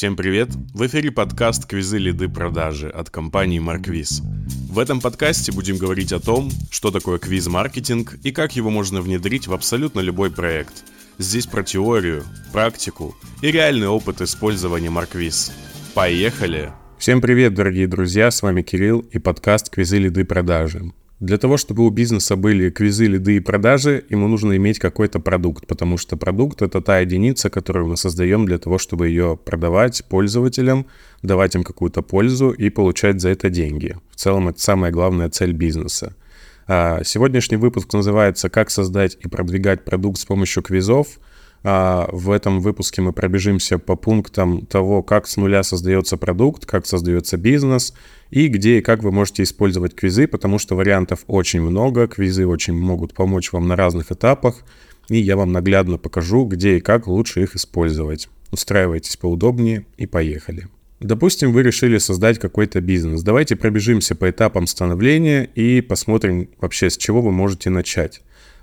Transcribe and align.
Всем 0.00 0.16
привет! 0.16 0.48
В 0.72 0.86
эфире 0.86 1.10
подкаст 1.10 1.66
«Квизы 1.66 1.98
лиды 1.98 2.30
продажи» 2.30 2.88
от 2.88 3.10
компании 3.10 3.58
Марквиз. 3.58 4.22
В 4.70 4.78
этом 4.78 4.98
подкасте 4.98 5.52
будем 5.52 5.76
говорить 5.76 6.14
о 6.14 6.20
том, 6.20 6.50
что 6.70 6.90
такое 6.90 7.18
квиз-маркетинг 7.18 8.14
и 8.24 8.32
как 8.32 8.56
его 8.56 8.70
можно 8.70 9.02
внедрить 9.02 9.46
в 9.46 9.52
абсолютно 9.52 10.00
любой 10.00 10.30
проект. 10.30 10.84
Здесь 11.18 11.44
про 11.44 11.62
теорию, 11.62 12.24
практику 12.50 13.14
и 13.42 13.50
реальный 13.50 13.88
опыт 13.88 14.22
использования 14.22 14.88
Марквиз. 14.88 15.52
Поехали! 15.92 16.72
Всем 16.98 17.20
привет, 17.20 17.52
дорогие 17.52 17.86
друзья, 17.86 18.30
с 18.30 18.40
вами 18.40 18.62
Кирилл 18.62 19.00
и 19.00 19.18
подкаст 19.18 19.68
«Квизы 19.68 19.98
лиды 19.98 20.24
продажи». 20.24 20.94
Для 21.20 21.36
того, 21.36 21.58
чтобы 21.58 21.84
у 21.84 21.90
бизнеса 21.90 22.34
были 22.34 22.70
квизы, 22.70 23.04
лиды 23.04 23.36
и 23.36 23.40
продажи, 23.40 24.04
ему 24.08 24.26
нужно 24.26 24.56
иметь 24.56 24.78
какой-то 24.78 25.20
продукт, 25.20 25.66
потому 25.66 25.98
что 25.98 26.16
продукт— 26.16 26.62
это 26.62 26.80
та 26.80 27.00
единица, 27.00 27.50
которую 27.50 27.88
мы 27.88 27.98
создаем 27.98 28.46
для 28.46 28.56
того, 28.56 28.78
чтобы 28.78 29.08
ее 29.08 29.38
продавать 29.44 30.02
пользователям, 30.08 30.86
давать 31.22 31.54
им 31.54 31.62
какую-то 31.62 32.00
пользу 32.00 32.50
и 32.52 32.70
получать 32.70 33.20
за 33.20 33.28
это 33.28 33.50
деньги. 33.50 33.98
В 34.10 34.16
целом, 34.16 34.48
это 34.48 34.62
самая 34.62 34.90
главная 34.90 35.28
цель 35.28 35.52
бизнеса. 35.52 36.14
А 36.66 37.04
сегодняшний 37.04 37.58
выпуск 37.58 37.92
называется 37.92 38.48
«Как 38.48 38.70
создать 38.70 39.18
и 39.20 39.28
продвигать 39.28 39.84
продукт 39.84 40.18
с 40.18 40.24
помощью 40.24 40.62
квизов», 40.62 41.18
в 41.62 42.30
этом 42.30 42.60
выпуске 42.60 43.02
мы 43.02 43.12
пробежимся 43.12 43.78
по 43.78 43.94
пунктам 43.94 44.64
того, 44.64 45.02
как 45.02 45.26
с 45.26 45.36
нуля 45.36 45.62
создается 45.62 46.16
продукт, 46.16 46.64
как 46.64 46.86
создается 46.86 47.36
бизнес 47.36 47.92
и 48.30 48.48
где 48.48 48.78
и 48.78 48.80
как 48.80 49.02
вы 49.02 49.12
можете 49.12 49.42
использовать 49.42 49.94
квизы, 49.94 50.26
потому 50.26 50.58
что 50.58 50.74
вариантов 50.74 51.24
очень 51.26 51.60
много, 51.60 52.08
квизы 52.08 52.46
очень 52.46 52.74
могут 52.74 53.12
помочь 53.12 53.52
вам 53.52 53.68
на 53.68 53.76
разных 53.76 54.10
этапах, 54.10 54.64
и 55.08 55.18
я 55.18 55.36
вам 55.36 55.52
наглядно 55.52 55.98
покажу, 55.98 56.46
где 56.46 56.78
и 56.78 56.80
как 56.80 57.06
лучше 57.06 57.42
их 57.42 57.56
использовать. 57.56 58.28
Устраивайтесь 58.52 59.16
поудобнее 59.16 59.84
и 59.96 60.06
поехали. 60.06 60.68
Допустим, 61.00 61.52
вы 61.52 61.62
решили 61.62 61.98
создать 61.98 62.38
какой-то 62.38 62.80
бизнес. 62.80 63.22
Давайте 63.22 63.56
пробежимся 63.56 64.14
по 64.14 64.28
этапам 64.28 64.66
становления 64.66 65.44
и 65.44 65.80
посмотрим 65.80 66.48
вообще, 66.60 66.90
с 66.90 66.96
чего 66.96 67.22
вы 67.22 67.32
можете 67.32 67.70
начать. 67.70 68.22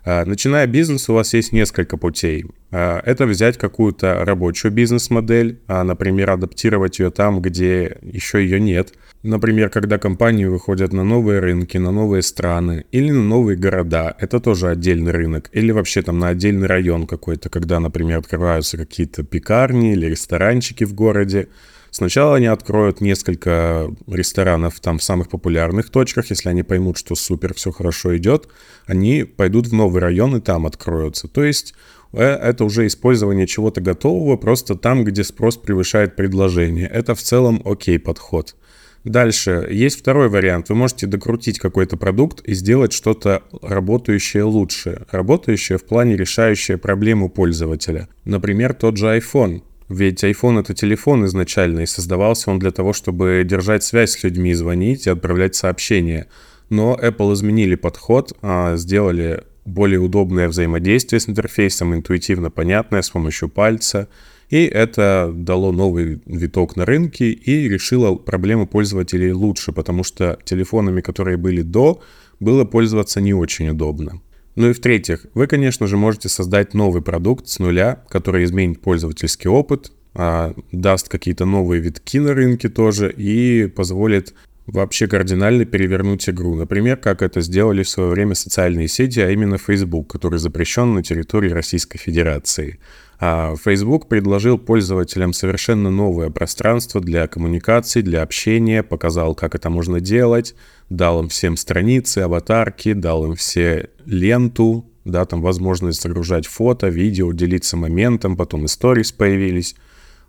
А, 0.09 0.23
начиная 0.23 0.67
бизнес, 0.67 1.09
у 1.09 1.13
вас 1.15 1.33
есть 1.33 1.51
несколько 1.51 1.97
путей. 1.97 2.45
А, 2.71 3.01
это 3.05 3.25
взять 3.25 3.57
какую-то 3.57 4.23
рабочую 4.23 4.71
бизнес-модель, 4.71 5.59
а, 5.67 5.83
например, 5.83 6.29
адаптировать 6.29 6.99
ее 6.99 7.11
там, 7.11 7.41
где 7.41 7.97
еще 8.01 8.41
ее 8.41 8.61
нет. 8.61 8.93
Например, 9.23 9.69
когда 9.69 9.97
компании 9.97 10.45
выходят 10.45 10.93
на 10.93 11.03
новые 11.03 11.41
рынки, 11.41 11.75
на 11.75 11.91
новые 11.91 12.21
страны 12.21 12.85
или 12.93 13.11
на 13.11 13.21
новые 13.21 13.57
города, 13.57 14.15
это 14.17 14.39
тоже 14.39 14.69
отдельный 14.69 15.11
рынок. 15.11 15.49
Или 15.51 15.71
вообще 15.71 16.01
там 16.01 16.19
на 16.19 16.29
отдельный 16.29 16.67
район 16.67 17.05
какой-то, 17.05 17.49
когда, 17.49 17.81
например, 17.81 18.19
открываются 18.19 18.77
какие-то 18.77 19.23
пекарни 19.23 19.91
или 19.91 20.05
ресторанчики 20.05 20.85
в 20.85 20.93
городе. 20.93 21.49
Сначала 21.97 22.35
они 22.35 22.45
откроют 22.45 23.01
несколько 23.01 23.91
ресторанов 24.05 24.79
там 24.79 24.99
в 24.99 25.03
самых 25.03 25.29
популярных 25.29 25.89
точках, 25.89 26.29
если 26.29 26.47
они 26.47 26.61
поймут, 26.61 26.95
что 26.99 27.15
супер, 27.15 27.55
все 27.55 27.71
хорошо 27.71 28.15
идет, 28.17 28.49
они 28.85 29.23
пойдут 29.23 29.65
в 29.65 29.73
новый 29.73 29.99
район 29.99 30.35
и 30.35 30.39
там 30.39 30.67
откроются. 30.67 31.27
То 31.27 31.43
есть 31.43 31.73
э, 32.13 32.21
это 32.21 32.65
уже 32.65 32.85
использование 32.85 33.47
чего-то 33.47 33.81
готового 33.81 34.37
просто 34.37 34.75
там, 34.75 35.05
где 35.05 35.23
спрос 35.23 35.57
превышает 35.57 36.15
предложение. 36.15 36.87
Это 36.87 37.15
в 37.15 37.21
целом 37.23 37.63
окей 37.65 37.97
подход. 37.97 38.55
Дальше 39.03 39.67
есть 39.71 39.97
второй 39.97 40.29
вариант. 40.29 40.69
Вы 40.69 40.75
можете 40.75 41.07
докрутить 41.07 41.57
какой-то 41.57 41.97
продукт 41.97 42.41
и 42.41 42.53
сделать 42.53 42.93
что-то 42.93 43.41
работающее 43.63 44.43
лучше. 44.43 45.07
Работающее 45.09 45.79
в 45.79 45.85
плане 45.85 46.15
решающее 46.15 46.77
проблему 46.77 47.27
пользователя. 47.27 48.07
Например, 48.23 48.75
тот 48.75 48.97
же 48.97 49.07
iPhone. 49.17 49.63
Ведь 49.89 50.23
iPhone 50.23 50.59
это 50.59 50.73
телефон 50.73 51.25
изначально, 51.25 51.81
и 51.81 51.85
создавался 51.85 52.51
он 52.51 52.59
для 52.59 52.71
того, 52.71 52.91
чтобы 52.93 53.43
держать 53.45 53.83
связь 53.83 54.11
с 54.11 54.23
людьми, 54.23 54.53
звонить 54.53 55.07
и 55.07 55.09
отправлять 55.09 55.55
сообщения. 55.55 56.27
Но 56.69 56.97
Apple 57.01 57.33
изменили 57.33 57.75
подход, 57.75 58.33
а, 58.41 58.75
сделали 58.75 59.43
более 59.65 59.99
удобное 59.99 60.49
взаимодействие 60.49 61.19
с 61.19 61.29
интерфейсом, 61.29 61.93
интуитивно 61.93 62.49
понятное, 62.49 63.01
с 63.01 63.09
помощью 63.09 63.49
пальца. 63.49 64.09
И 64.49 64.65
это 64.65 65.31
дало 65.33 65.71
новый 65.71 66.21
виток 66.25 66.75
на 66.77 66.85
рынке 66.85 67.31
и 67.31 67.67
решило 67.67 68.15
проблему 68.15 68.65
пользователей 68.65 69.31
лучше, 69.33 69.73
потому 69.73 70.03
что 70.03 70.37
телефонами, 70.45 71.01
которые 71.01 71.37
были 71.37 71.61
до, 71.61 72.01
было 72.39 72.63
пользоваться 72.63 73.19
не 73.19 73.33
очень 73.33 73.69
удобно. 73.69 74.21
Ну 74.57 74.71
и 74.71 74.73
в-третьих, 74.73 75.27
вы, 75.35 75.45
конечно 75.45 75.85
же, 75.85 75.97
можете 75.97 76.29
создать 76.29 76.73
новый 76.73 77.03
продукт 77.03 77.47
с 77.47 77.59
нуля, 77.59 78.03
который 78.09 78.43
изменит 78.43 78.81
пользовательский 78.81 79.47
опыт, 79.47 79.91
а, 80.15 80.55
даст 80.71 81.09
какие-то 81.09 81.45
новые 81.45 81.79
витки 81.79 82.17
на 82.17 82.33
рынке 82.33 82.67
тоже 82.67 83.13
и 83.15 83.67
позволит 83.67 84.33
вообще 84.65 85.05
кардинально 85.05 85.65
перевернуть 85.65 86.27
игру. 86.27 86.55
Например, 86.55 86.97
как 86.97 87.21
это 87.21 87.41
сделали 87.41 87.83
в 87.83 87.89
свое 87.89 88.09
время 88.09 88.33
социальные 88.33 88.87
сети, 88.87 89.19
а 89.19 89.29
именно 89.29 89.59
Facebook, 89.59 90.07
который 90.11 90.39
запрещен 90.39 90.95
на 90.95 91.03
территории 91.03 91.51
Российской 91.51 91.99
Федерации. 91.99 92.79
А 93.19 93.55
Facebook 93.55 94.07
предложил 94.07 94.59
пользователям 94.59 95.33
совершенно 95.33 95.89
новое 95.89 96.29
пространство 96.29 97.01
для 97.01 97.27
коммуникации, 97.27 98.01
для 98.01 98.21
общения, 98.21 98.83
показал, 98.83 99.33
как 99.33 99.55
это 99.55 99.71
можно 99.71 99.99
делать, 99.99 100.53
дал 100.89 101.21
им 101.21 101.29
всем 101.29 101.57
страницы, 101.57 102.19
аватарки, 102.19 102.93
дал 102.93 103.25
им 103.25 103.35
все 103.35 103.89
ленту, 104.05 104.85
да, 105.03 105.25
там 105.25 105.41
возможность 105.41 106.01
загружать 106.01 106.45
фото, 106.45 106.89
видео, 106.89 107.31
делиться 107.31 107.75
моментом, 107.75 108.37
потом 108.37 108.65
истории 108.65 109.03
появились. 109.17 109.75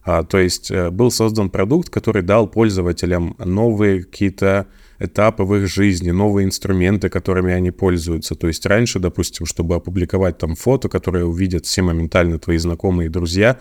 А, 0.03 0.23
то 0.23 0.39
есть 0.39 0.71
э, 0.71 0.91
был 0.91 1.11
создан 1.11 1.51
продукт, 1.51 1.91
который 1.91 2.23
дал 2.23 2.47
пользователям 2.47 3.37
новые 3.39 4.05
какие-то 4.05 4.67
этапы 4.99 5.45
в 5.45 5.55
их 5.57 5.69
жизни, 5.69 6.11
новые 6.11 6.47
инструменты, 6.47 7.09
которыми 7.09 7.53
они 7.53 7.71
пользуются. 7.71 8.35
То 8.35 8.49
есть 8.49 8.67
раньше, 8.67 8.99
допустим, 8.99 9.47
чтобы 9.47 9.75
опубликовать 9.77 10.39
там 10.39 10.55
фото, 10.55 10.89
которое 10.89 11.25
увидят 11.25 11.67
все 11.67 11.83
моментально 11.83 12.39
твои 12.39 12.59
знакомые 12.59 13.07
и 13.07 13.11
друзья, 13.11 13.59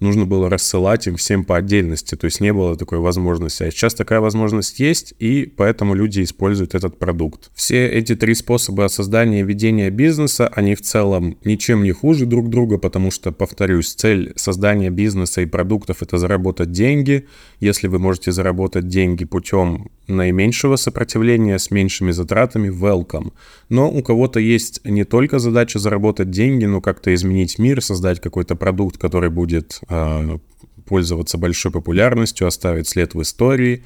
нужно 0.00 0.26
было 0.26 0.50
рассылать 0.50 1.06
им 1.06 1.16
всем 1.16 1.44
по 1.44 1.56
отдельности, 1.56 2.14
то 2.14 2.26
есть 2.26 2.40
не 2.40 2.52
было 2.52 2.76
такой 2.76 2.98
возможности. 2.98 3.64
А 3.64 3.70
сейчас 3.70 3.94
такая 3.94 4.20
возможность 4.20 4.80
есть, 4.80 5.14
и 5.18 5.52
поэтому 5.56 5.94
люди 5.94 6.22
используют 6.22 6.74
этот 6.74 6.98
продукт. 6.98 7.50
Все 7.54 7.86
эти 7.86 8.14
три 8.14 8.34
способа 8.34 8.88
создания 8.88 9.40
и 9.40 9.44
ведения 9.44 9.90
бизнеса, 9.90 10.48
они 10.48 10.74
в 10.74 10.82
целом 10.82 11.38
ничем 11.44 11.82
не 11.82 11.92
хуже 11.92 12.26
друг 12.26 12.50
друга, 12.50 12.78
потому 12.78 13.10
что, 13.10 13.32
повторюсь, 13.32 13.94
цель 13.94 14.32
создания 14.36 14.90
бизнеса 14.90 15.40
и 15.40 15.46
продуктов— 15.46 15.98
это 16.02 16.18
заработать 16.18 16.72
деньги. 16.72 17.26
Если 17.60 17.88
вы 17.88 17.98
можете 17.98 18.32
заработать 18.32 18.88
деньги 18.88 19.24
путем 19.24 19.90
наименьшего 20.06 20.76
сопротивления 20.76 21.58
с 21.58 21.70
меньшими 21.70 22.10
затратами, 22.10 22.68
welcome. 22.68 23.32
Но 23.68 23.90
у 23.90 24.02
кого-то 24.02 24.40
есть 24.40 24.80
не 24.84 25.04
только 25.04 25.38
задача 25.38 25.78
заработать 25.78 26.30
деньги, 26.30 26.64
но 26.64 26.80
как-то 26.80 27.14
изменить 27.14 27.58
мир, 27.58 27.82
создать 27.82 28.20
какой-то 28.20 28.56
продукт, 28.56 28.98
который 28.98 29.30
будет 29.30 29.80
э, 29.88 30.38
пользоваться 30.86 31.38
большой 31.38 31.72
популярностью, 31.72 32.46
оставить 32.46 32.88
след 32.88 33.14
в 33.14 33.22
истории. 33.22 33.84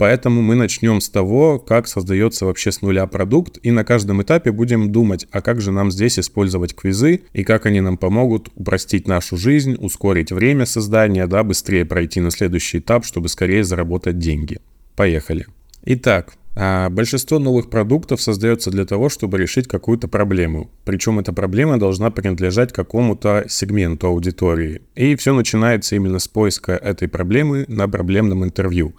Поэтому 0.00 0.40
мы 0.40 0.54
начнем 0.54 0.98
с 1.02 1.10
того, 1.10 1.58
как 1.58 1.86
создается 1.86 2.46
вообще 2.46 2.72
с 2.72 2.80
нуля 2.80 3.06
продукт, 3.06 3.58
и 3.62 3.70
на 3.70 3.84
каждом 3.84 4.22
этапе 4.22 4.50
будем 4.50 4.90
думать, 4.90 5.26
а 5.30 5.42
как 5.42 5.60
же 5.60 5.72
нам 5.72 5.90
здесь 5.90 6.18
использовать 6.18 6.74
квизы, 6.74 7.20
и 7.34 7.44
как 7.44 7.66
они 7.66 7.82
нам 7.82 7.98
помогут 7.98 8.48
упростить 8.54 9.06
нашу 9.06 9.36
жизнь, 9.36 9.76
ускорить 9.78 10.32
время 10.32 10.64
создания, 10.64 11.26
да, 11.26 11.44
быстрее 11.44 11.84
пройти 11.84 12.20
на 12.20 12.30
следующий 12.30 12.78
этап, 12.78 13.04
чтобы 13.04 13.28
скорее 13.28 13.62
заработать 13.62 14.18
деньги. 14.18 14.60
Поехали. 14.96 15.46
Итак, 15.82 16.34
а, 16.56 16.90
большинство 16.90 17.38
новых 17.38 17.70
продуктов 17.70 18.20
создается 18.20 18.70
для 18.70 18.84
того, 18.84 19.08
чтобы 19.08 19.38
решить 19.38 19.66
какую-то 19.66 20.08
проблему. 20.08 20.70
Причем 20.84 21.18
эта 21.18 21.32
проблема 21.32 21.78
должна 21.78 22.10
принадлежать 22.10 22.72
какому-то 22.72 23.46
сегменту 23.48 24.08
аудитории. 24.08 24.82
И 24.94 25.16
все 25.16 25.32
начинается 25.32 25.96
именно 25.96 26.18
с 26.18 26.28
поиска 26.28 26.72
этой 26.72 27.08
проблемы 27.08 27.64
на 27.68 27.88
проблемном 27.88 28.44
интервью. 28.44 28.94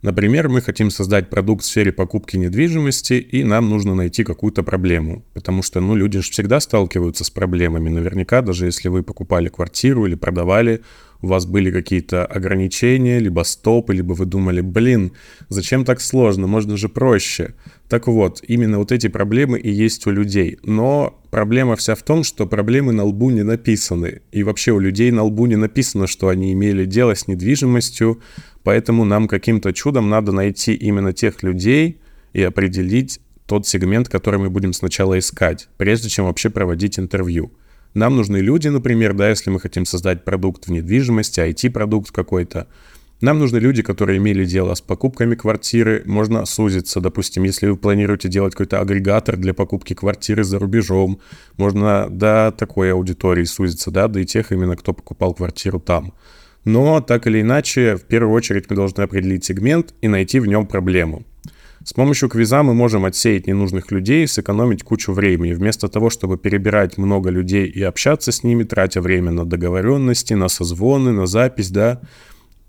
Например, 0.00 0.48
мы 0.48 0.62
хотим 0.62 0.90
создать 0.90 1.30
продукт 1.30 1.62
в 1.62 1.66
сфере 1.66 1.92
покупки 1.92 2.36
недвижимости, 2.36 3.14
и 3.14 3.44
нам 3.44 3.68
нужно 3.68 3.94
найти 3.94 4.24
какую-то 4.24 4.64
проблему. 4.64 5.24
Потому 5.32 5.62
что, 5.62 5.80
ну, 5.80 5.94
люди 5.94 6.20
же 6.20 6.30
всегда 6.30 6.58
сталкиваются 6.58 7.24
с 7.24 7.30
проблемами. 7.30 7.88
Наверняка, 7.88 8.42
даже 8.42 8.66
если 8.66 8.88
вы 8.88 9.04
покупали 9.04 9.48
квартиру 9.48 10.06
или 10.06 10.16
продавали, 10.16 10.82
у 11.22 11.28
вас 11.28 11.46
были 11.46 11.70
какие-то 11.70 12.26
ограничения, 12.26 13.20
либо 13.20 13.42
стопы, 13.44 13.94
либо 13.94 14.12
вы 14.12 14.26
думали, 14.26 14.60
блин, 14.60 15.12
зачем 15.48 15.84
так 15.84 16.00
сложно, 16.00 16.48
можно 16.48 16.76
же 16.76 16.88
проще. 16.88 17.54
Так 17.88 18.08
вот, 18.08 18.42
именно 18.46 18.78
вот 18.78 18.90
эти 18.90 19.06
проблемы 19.06 19.58
и 19.58 19.70
есть 19.70 20.06
у 20.06 20.10
людей. 20.10 20.58
Но 20.64 21.20
проблема 21.30 21.76
вся 21.76 21.94
в 21.94 22.02
том, 22.02 22.24
что 22.24 22.46
проблемы 22.46 22.92
на 22.92 23.04
лбу 23.04 23.30
не 23.30 23.44
написаны. 23.44 24.22
И 24.32 24.42
вообще 24.42 24.72
у 24.72 24.80
людей 24.80 25.12
на 25.12 25.22
лбу 25.22 25.46
не 25.46 25.56
написано, 25.56 26.08
что 26.08 26.28
они 26.28 26.52
имели 26.52 26.84
дело 26.84 27.14
с 27.14 27.28
недвижимостью, 27.28 28.20
поэтому 28.64 29.04
нам 29.04 29.28
каким-то 29.28 29.72
чудом 29.72 30.10
надо 30.10 30.32
найти 30.32 30.74
именно 30.74 31.12
тех 31.12 31.42
людей 31.44 32.00
и 32.32 32.42
определить 32.42 33.20
тот 33.46 33.66
сегмент, 33.66 34.08
который 34.08 34.40
мы 34.40 34.50
будем 34.50 34.72
сначала 34.72 35.18
искать, 35.18 35.68
прежде 35.76 36.08
чем 36.08 36.24
вообще 36.24 36.50
проводить 36.50 36.98
интервью. 36.98 37.52
Нам 37.94 38.16
нужны 38.16 38.38
люди, 38.38 38.68
например, 38.68 39.12
да, 39.14 39.28
если 39.28 39.50
мы 39.50 39.60
хотим 39.60 39.84
создать 39.84 40.24
продукт 40.24 40.66
в 40.66 40.70
недвижимости, 40.70 41.40
IT-продукт 41.40 42.10
какой-то, 42.10 42.68
Нам 43.22 43.38
нужны 43.38 43.58
люди, 43.58 43.82
которые 43.82 44.18
имели 44.18 44.44
дело 44.44 44.74
с 44.74 44.80
покупками 44.80 45.36
квартиры. 45.36 46.02
Можно 46.06 46.44
сузиться, 46.44 47.00
допустим, 47.00 47.44
если 47.44 47.68
вы 47.68 47.76
планируете 47.76 48.28
делать 48.28 48.52
какой-то 48.54 48.80
агрегатор 48.80 49.36
для 49.36 49.54
покупки 49.54 49.94
квартиры 49.94 50.42
за 50.42 50.58
рубежом, 50.58 51.20
можно 51.56 52.08
до 52.10 52.52
такой 52.58 52.92
аудитории 52.92 53.44
сузиться, 53.44 53.92
да, 53.92 54.08
до 54.08 54.18
и 54.18 54.24
тех 54.24 54.50
именно, 54.50 54.74
кто 54.76 54.92
покупал 54.92 55.34
квартиру 55.34 55.78
там. 55.78 56.14
Но 56.64 57.00
так 57.00 57.28
или 57.28 57.40
иначе, 57.42 57.94
в 57.96 58.02
первую 58.02 58.34
очередь 58.34 58.68
мы 58.68 58.74
должны 58.74 59.02
определить 59.02 59.44
сегмент 59.44 59.94
и 60.00 60.08
найти 60.08 60.40
в 60.40 60.46
нем 60.46 60.66
проблему. 60.66 61.24
С 61.84 61.92
помощью 61.94 62.28
квиза 62.28 62.62
мы 62.62 62.74
можем 62.74 63.04
отсеять 63.04 63.46
ненужных 63.46 63.90
людей 63.90 64.24
и 64.24 64.28
сэкономить 64.28 64.84
кучу 64.84 65.12
времени. 65.12 65.52
Вместо 65.52 65.88
того, 65.88 66.10
чтобы 66.10 66.38
перебирать 66.38 66.96
много 66.96 67.30
людей 67.30 67.66
и 67.66 67.82
общаться 67.82 68.30
с 68.30 68.44
ними, 68.44 68.62
тратя 68.62 69.00
время 69.00 69.32
на 69.32 69.44
договоренности, 69.44 70.34
на 70.34 70.48
созвоны, 70.48 71.10
на 71.10 71.26
запись, 71.26 71.70
да, 71.70 72.00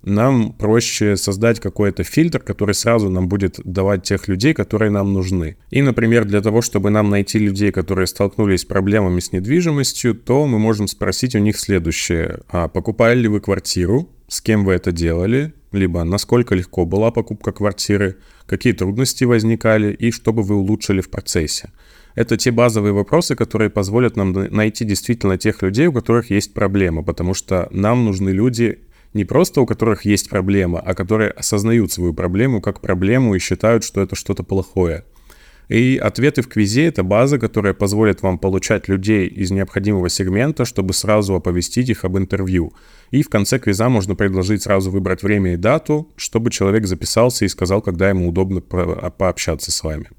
нам 0.01 0.51
проще 0.51 1.15
создать 1.15 1.59
какой-то 1.59 2.03
фильтр, 2.03 2.39
который 2.39 2.75
сразу 2.75 3.09
нам 3.09 3.29
будет 3.29 3.59
давать 3.63 4.03
тех 4.03 4.27
людей, 4.27 4.53
которые 4.53 4.91
нам 4.91 5.13
нужны. 5.13 5.57
И, 5.69 5.81
например, 5.81 6.25
для 6.25 6.41
того, 6.41 6.61
чтобы 6.61 6.89
нам 6.89 7.09
найти 7.09 7.39
людей, 7.39 7.71
которые 7.71 8.07
столкнулись 8.07 8.61
с 8.61 8.65
проблемами 8.65 9.19
с 9.19 9.31
недвижимостью, 9.31 10.15
то 10.15 10.45
мы 10.45 10.59
можем 10.59 10.87
спросить 10.87 11.35
у 11.35 11.39
них 11.39 11.57
следующее. 11.57 12.39
А 12.49 12.67
покупали 12.67 13.19
ли 13.19 13.27
вы 13.27 13.39
квартиру? 13.39 14.09
С 14.27 14.41
кем 14.41 14.65
вы 14.65 14.73
это 14.73 14.91
делали? 14.91 15.53
Либо 15.71 16.03
насколько 16.03 16.55
легко 16.55 16.85
была 16.85 17.11
покупка 17.11 17.51
квартиры? 17.51 18.17
Какие 18.45 18.73
трудности 18.73 19.23
возникали? 19.23 19.93
И 19.93 20.11
что 20.11 20.33
бы 20.33 20.43
вы 20.43 20.55
улучшили 20.55 21.01
в 21.01 21.09
процессе? 21.09 21.71
Это 22.15 22.37
те 22.37 22.51
базовые 22.51 22.93
вопросы, 22.93 23.35
которые 23.35 23.69
позволят 23.69 24.15
нам 24.15 24.33
найти 24.33 24.85
действительно 24.85 25.37
тех 25.37 25.61
людей, 25.61 25.87
у 25.87 25.93
которых 25.93 26.29
есть 26.29 26.53
проблема, 26.53 27.03
потому 27.03 27.33
что 27.33 27.67
нам 27.71 28.05
нужны 28.05 28.29
люди, 28.29 28.79
не 29.13 29.25
просто 29.25 29.61
у 29.61 29.65
которых 29.65 30.05
есть 30.05 30.29
проблема, 30.29 30.79
а 30.79 30.93
которые 30.93 31.31
осознают 31.31 31.91
свою 31.91 32.13
проблему 32.13 32.61
как 32.61 32.81
проблему 32.81 33.35
и 33.35 33.39
считают, 33.39 33.83
что 33.83 34.01
это 34.01 34.15
что-то 34.15 34.43
плохое. 34.43 35.05
И 35.69 35.97
ответы 35.97 36.41
в 36.41 36.47
квизе— 36.47 36.85
это 36.87 37.03
база, 37.03 37.39
которая 37.39 37.73
позволит 37.73 38.21
вам 38.21 38.37
получать 38.37 38.87
людей 38.87 39.27
из 39.27 39.51
необходимого 39.51 40.09
сегмента, 40.09 40.65
чтобы 40.65 40.93
сразу 40.93 41.35
оповестить 41.35 41.89
их 41.89 42.03
об 42.03 42.17
интервью. 42.17 42.73
И 43.11 43.23
в 43.23 43.29
конце 43.29 43.59
квиза 43.59 43.89
можно 43.89 44.15
предложить 44.15 44.63
сразу 44.63 44.91
выбрать 44.91 45.23
время 45.23 45.53
и 45.53 45.57
дату, 45.57 46.09
чтобы 46.15 46.51
человек 46.51 46.85
записался 46.85 47.45
и 47.45 47.47
сказал, 47.47 47.81
когда 47.81 48.09
ему 48.09 48.29
удобно 48.29 48.61
пообщаться 48.61 49.71
с 49.71 49.83
вами. 49.83 50.09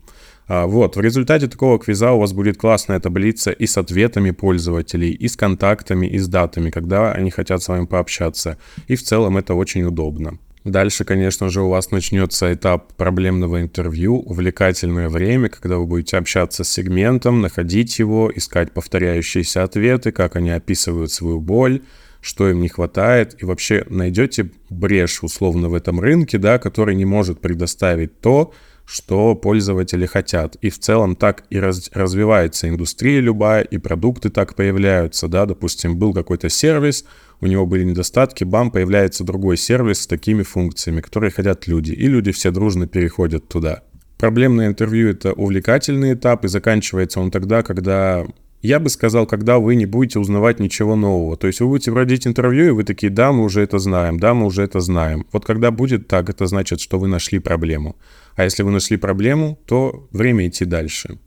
А, 0.46 0.66
вот, 0.66 0.96
в 0.96 1.00
результате 1.00 1.48
такого 1.48 1.78
квиза 1.78 2.12
у 2.12 2.20
вас 2.20 2.32
будет 2.32 2.58
классная 2.58 3.00
таблица 3.00 3.50
и 3.50 3.66
с 3.66 3.78
ответами 3.78 4.30
пользователей, 4.30 5.10
и 5.10 5.28
с 5.28 5.36
контактами, 5.36 6.06
и 6.06 6.18
с 6.18 6.28
датами, 6.28 6.70
когда 6.70 7.12
они 7.12 7.30
хотят 7.30 7.62
с 7.62 7.68
вами 7.68 7.86
пообщаться. 7.86 8.58
И 8.86 8.96
в 8.96 9.02
целом 9.02 9.38
это 9.38 9.54
очень 9.54 9.84
удобно. 9.84 10.38
Дальше, 10.64 11.04
конечно 11.04 11.50
же, 11.50 11.60
у 11.60 11.68
вас 11.68 11.90
начнется 11.90 12.54
этап 12.54 12.94
проблемного 12.94 13.60
интервью, 13.60 14.20
увлекательное 14.20 15.10
время, 15.10 15.50
когда 15.50 15.76
вы 15.76 15.84
будете 15.84 16.16
общаться 16.16 16.64
с 16.64 16.70
сегментом, 16.70 17.42
находить 17.42 17.98
его, 17.98 18.32
искать 18.34 18.72
повторяющиеся 18.72 19.62
ответы, 19.62 20.10
как 20.10 20.36
они 20.36 20.50
описывают 20.50 21.12
свою 21.12 21.38
боль, 21.38 21.82
что 22.22 22.48
им 22.48 22.62
не 22.62 22.70
хватает, 22.70 23.36
и 23.42 23.44
вообще 23.44 23.84
найдете 23.90 24.50
брешь 24.70 25.22
условно 25.22 25.68
в 25.68 25.74
этом 25.74 26.00
рынке, 26.00 26.38
да, 26.38 26.58
который 26.58 26.94
не 26.94 27.04
может 27.04 27.40
предоставить 27.40 28.18
то, 28.20 28.54
что 28.86 29.34
пользователи 29.34 30.06
хотят. 30.06 30.56
И 30.56 30.70
в 30.70 30.78
целом 30.78 31.16
так 31.16 31.44
и 31.50 31.58
раз, 31.58 31.90
развивается 31.92 32.68
индустрия 32.68 33.20
любая, 33.20 33.62
и 33.62 33.78
продукты 33.78 34.30
так 34.30 34.54
появляются, 34.54 35.28
да, 35.28 35.46
допустим, 35.46 35.96
был 35.96 36.12
какой-то 36.12 36.48
сервис, 36.48 37.04
у 37.40 37.46
него 37.46 37.66
были 37.66 37.84
недостатки, 37.84 38.44
бам, 38.44 38.70
появляется 38.70 39.24
другой 39.24 39.56
сервис 39.56 40.02
с 40.02 40.06
такими 40.06 40.42
функциями, 40.42 41.00
которые 41.00 41.30
хотят 41.30 41.66
люди, 41.66 41.92
и 41.92 42.06
люди 42.06 42.32
все 42.32 42.50
дружно 42.50 42.86
переходят 42.86 43.48
туда. 43.48 43.82
Проблемное 44.18 44.68
интервью— 44.68 45.08
это 45.10 45.32
увлекательный 45.32 46.14
этап, 46.14 46.44
и 46.44 46.48
заканчивается 46.48 47.20
он 47.20 47.30
тогда, 47.30 47.62
когда 47.62 48.24
я 48.68 48.80
бы 48.80 48.88
сказал, 48.88 49.26
когда 49.26 49.58
вы 49.58 49.74
не 49.74 49.84
будете 49.84 50.18
узнавать 50.18 50.58
ничего 50.58 50.96
нового. 50.96 51.36
То 51.36 51.46
есть 51.46 51.60
вы 51.60 51.68
будете 51.68 51.90
проводить 51.90 52.26
интервью, 52.26 52.68
и 52.68 52.70
вы 52.70 52.84
такие, 52.84 53.10
да, 53.10 53.30
мы 53.30 53.44
уже 53.44 53.60
это 53.60 53.78
знаем, 53.78 54.18
да, 54.18 54.32
мы 54.32 54.46
уже 54.46 54.62
это 54.62 54.80
знаем. 54.80 55.26
Вот 55.32 55.44
когда 55.44 55.70
будет 55.70 56.08
так, 56.08 56.30
это 56.30 56.46
значит, 56.46 56.80
что 56.80 56.98
вы 56.98 57.06
нашли 57.06 57.38
проблему. 57.38 57.94
А 58.36 58.44
если 58.44 58.62
вы 58.62 58.70
нашли 58.70 58.96
проблему, 58.96 59.58
то 59.66 60.08
время 60.12 60.48
идти 60.48 60.64
дальше. 60.64 61.18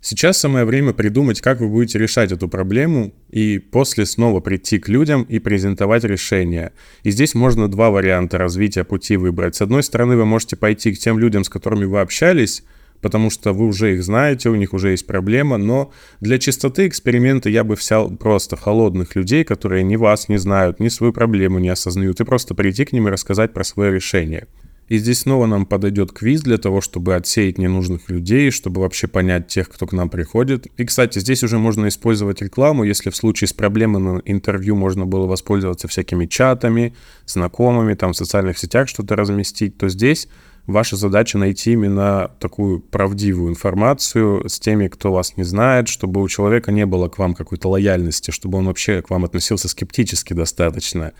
Сейчас 0.00 0.38
самое 0.38 0.64
время 0.64 0.92
придумать, 0.92 1.40
как 1.40 1.60
вы 1.60 1.68
будете 1.68 2.00
решать 2.00 2.32
эту 2.32 2.48
проблему, 2.48 3.14
и 3.30 3.60
после 3.60 4.04
снова 4.04 4.40
прийти 4.40 4.80
к 4.80 4.88
людям 4.88 5.22
и 5.22 5.38
презентовать 5.38 6.02
решение. 6.02 6.72
И 7.04 7.12
здесь 7.12 7.36
можно 7.36 7.68
два 7.68 7.90
варианта 7.90 8.38
развития 8.38 8.82
пути 8.82 9.16
выбрать. 9.16 9.54
С 9.54 9.62
одной 9.62 9.84
стороны, 9.84 10.16
вы 10.16 10.24
можете 10.24 10.56
пойти 10.56 10.92
к 10.92 10.98
тем 10.98 11.20
людям, 11.20 11.44
с 11.44 11.48
которыми 11.48 11.84
вы 11.84 12.00
общались, 12.00 12.64
потому 13.02 13.28
что 13.28 13.52
вы 13.52 13.66
уже 13.66 13.94
их 13.94 14.04
знаете, 14.04 14.48
у 14.48 14.54
них 14.54 14.72
уже 14.72 14.90
есть 14.90 15.06
проблема, 15.06 15.58
но 15.58 15.92
для 16.20 16.38
чистоты 16.38 16.86
эксперимента 16.86 17.50
я 17.50 17.64
бы 17.64 17.74
взял 17.74 18.08
просто 18.10 18.56
холодных 18.56 19.14
людей, 19.16 19.44
которые 19.44 19.82
ни 19.82 19.96
вас 19.96 20.28
не 20.28 20.38
знают, 20.38 20.80
ни 20.80 20.88
свою 20.88 21.12
проблему 21.12 21.58
не 21.58 21.68
осознают, 21.68 22.20
и 22.20 22.24
просто 22.24 22.54
прийти 22.54 22.84
к 22.84 22.92
ним 22.92 23.08
и 23.08 23.10
рассказать 23.10 23.52
про 23.52 23.64
свое 23.64 23.92
решение. 23.92 24.46
И 24.88 24.98
здесь 24.98 25.20
снова 25.20 25.46
нам 25.46 25.64
подойдет 25.64 26.12
квиз 26.12 26.42
для 26.42 26.58
того, 26.58 26.80
чтобы 26.80 27.14
отсеять 27.14 27.56
ненужных 27.56 28.10
людей, 28.10 28.50
чтобы 28.50 28.82
вообще 28.82 29.06
понять 29.06 29.46
тех, 29.46 29.68
кто 29.70 29.86
к 29.86 29.92
нам 29.92 30.10
приходит. 30.10 30.66
И, 30.76 30.84
кстати, 30.84 31.18
здесь 31.18 31.42
уже 31.42 31.58
можно 31.58 31.88
использовать 31.88 32.42
рекламу, 32.42 32.84
если 32.84 33.10
в 33.10 33.16
случае 33.16 33.48
с 33.48 33.52
проблемой 33.52 34.02
на 34.02 34.22
интервью 34.26 34.76
можно 34.76 35.06
было 35.06 35.26
воспользоваться 35.26 35.88
всякими 35.88 36.26
чатами, 36.26 36.94
знакомыми, 37.26 37.94
там 37.94 38.12
в 38.12 38.16
социальных 38.16 38.58
сетях 38.58 38.88
что-то 38.88 39.16
разместить, 39.16 39.78
то 39.78 39.88
здесь 39.88 40.28
ваша 40.66 40.96
задача 40.96 41.38
найти 41.38 41.72
именно 41.72 42.30
такую 42.38 42.80
правдивую 42.80 43.50
информацию 43.50 44.48
с 44.48 44.58
теми, 44.58 44.88
кто 44.88 45.12
вас 45.12 45.36
не 45.36 45.44
знает, 45.44 45.88
чтобы 45.88 46.22
у 46.22 46.28
человека 46.28 46.72
не 46.72 46.86
было 46.86 47.08
к 47.08 47.18
вам 47.18 47.34
какой-то 47.34 47.68
лояльности, 47.68 48.30
чтобы 48.30 48.58
он 48.58 48.66
вообще 48.66 49.02
к 49.02 49.10
вам 49.10 49.24
относился 49.24 49.68
скептически 49.68 50.32
достаточно. 50.34 51.12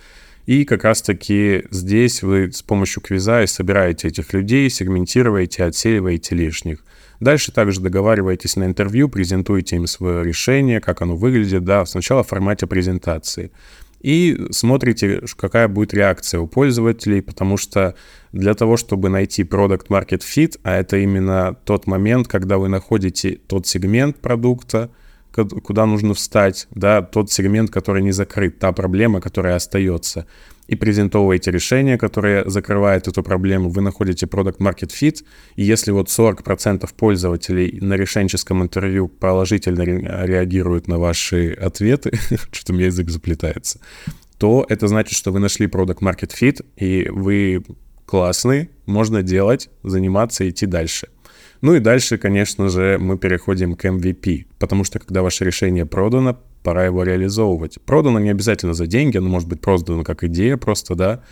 И 0.47 0.65
как 0.65 0.85
раз-таки 0.85 1.65
здесь 1.71 2.23
вы 2.23 2.51
с 2.51 2.63
помощью 2.63 3.01
квиза 3.01 3.43
и 3.43 3.47
собираете 3.47 4.09
этих 4.09 4.33
людей, 4.33 4.69
сегментируете, 4.71 5.65
отсеиваете 5.65 6.35
лишних. 6.35 6.85
Дальше 7.21 7.53
также 7.53 7.81
договариваетесь 7.81 8.57
на 8.57 8.65
интервью, 8.65 9.09
презентуете 9.09 9.77
им 9.77 9.87
свое 9.87 10.25
решение, 10.25 10.81
как 10.81 11.03
оно 11.03 11.15
выглядит, 11.15 11.65
да, 11.65 11.87
сначала 11.87 12.25
в 12.25 12.29
формате 12.29 12.67
презентации. 12.67 13.53
И 14.03 14.49
смотрите, 14.51 15.23
какая 15.37 15.69
будет 15.69 15.95
реакция 15.95 16.41
у 16.41 16.49
пользователей, 16.49 17.23
потому 17.23 17.57
что 17.57 17.95
для 18.33 18.55
того, 18.55 18.77
чтобы 18.77 19.09
найти 19.09 19.45
Product 19.45 19.87
Market 19.89 20.23
Fit, 20.23 20.59
а 20.65 20.75
это 20.75 20.97
именно 20.97 21.57
тот 21.65 21.87
момент, 21.87 22.27
когда 22.27 22.59
вы 22.59 22.69
находите 22.69 23.39
тот 23.47 23.67
сегмент 23.67 24.17
продукта, 24.17 24.91
куда 25.33 25.87
нужно 25.87 26.15
встать, 26.15 26.67
да, 26.75 27.01
тот 27.01 27.31
сегмент, 27.31 27.71
который 27.71 28.03
не 28.03 28.13
закрыт, 28.13 28.59
та 28.59 28.73
проблема, 28.73 29.21
которая 29.21 29.57
остается, 29.57 30.27
и 30.69 30.77
презентовываете 30.77 31.51
решение, 31.51 31.99
которое 31.99 32.49
закрывает 32.49 33.09
эту 33.09 33.23
проблему, 33.23 33.69
вы 33.69 33.83
находите 33.83 34.27
Product 34.27 34.59
Market 34.59 34.91
Fit, 34.91 35.25
и 35.57 35.63
если 35.63 35.91
вот 35.91 36.09
40% 36.09 36.89
пользователей 36.97 37.79
на 37.81 37.95
решенческом 37.95 38.63
интервью 38.63 39.09
положительно 39.09 39.83
реагируют 39.83 40.89
на 40.89 40.99
ваши 40.99 41.53
ответы, 41.53 42.13
что-то 42.53 42.73
у 42.73 42.77
меня 42.77 42.87
язык 42.87 43.11
заплетается, 43.11 43.81
то 44.39 44.65
это 44.69 44.89
значит, 44.89 45.17
что 45.17 45.33
вы 45.33 45.41
нашли 45.41 45.67
Product 45.67 45.99
Market 45.99 46.33
Fit, 46.41 46.65
и 46.77 47.09
вы 47.09 47.63
классный, 48.07 48.71
можно 48.87 49.23
делать, 49.23 49.71
заниматься, 49.83 50.49
идти 50.49 50.67
дальше. 50.67 51.09
Ну 51.61 51.75
и 51.75 51.79
дальше, 51.79 52.19
конечно 52.19 52.69
же, 52.69 52.99
мы 53.01 53.17
переходим 53.17 53.75
к 53.75 53.85
MVP, 53.85 54.47
потому 54.59 54.85
что 54.85 54.99
когда 54.99 55.23
ваше 55.23 55.45
решение 55.45 55.87
продано, 55.87 56.39
пора 56.63 56.87
его 56.87 57.03
реализовывать. 57.03 57.79
Продано 57.85 58.19
не 58.19 58.31
обязательно 58.31 58.75
за 58.75 58.87
деньги, 58.87 59.19
оно 59.19 59.29
может 59.29 59.49
быть 59.49 59.61
продано 59.61 60.05
как 60.05 60.25
идея 60.25 60.57
просто, 60.57 60.95
да. 60.95 61.23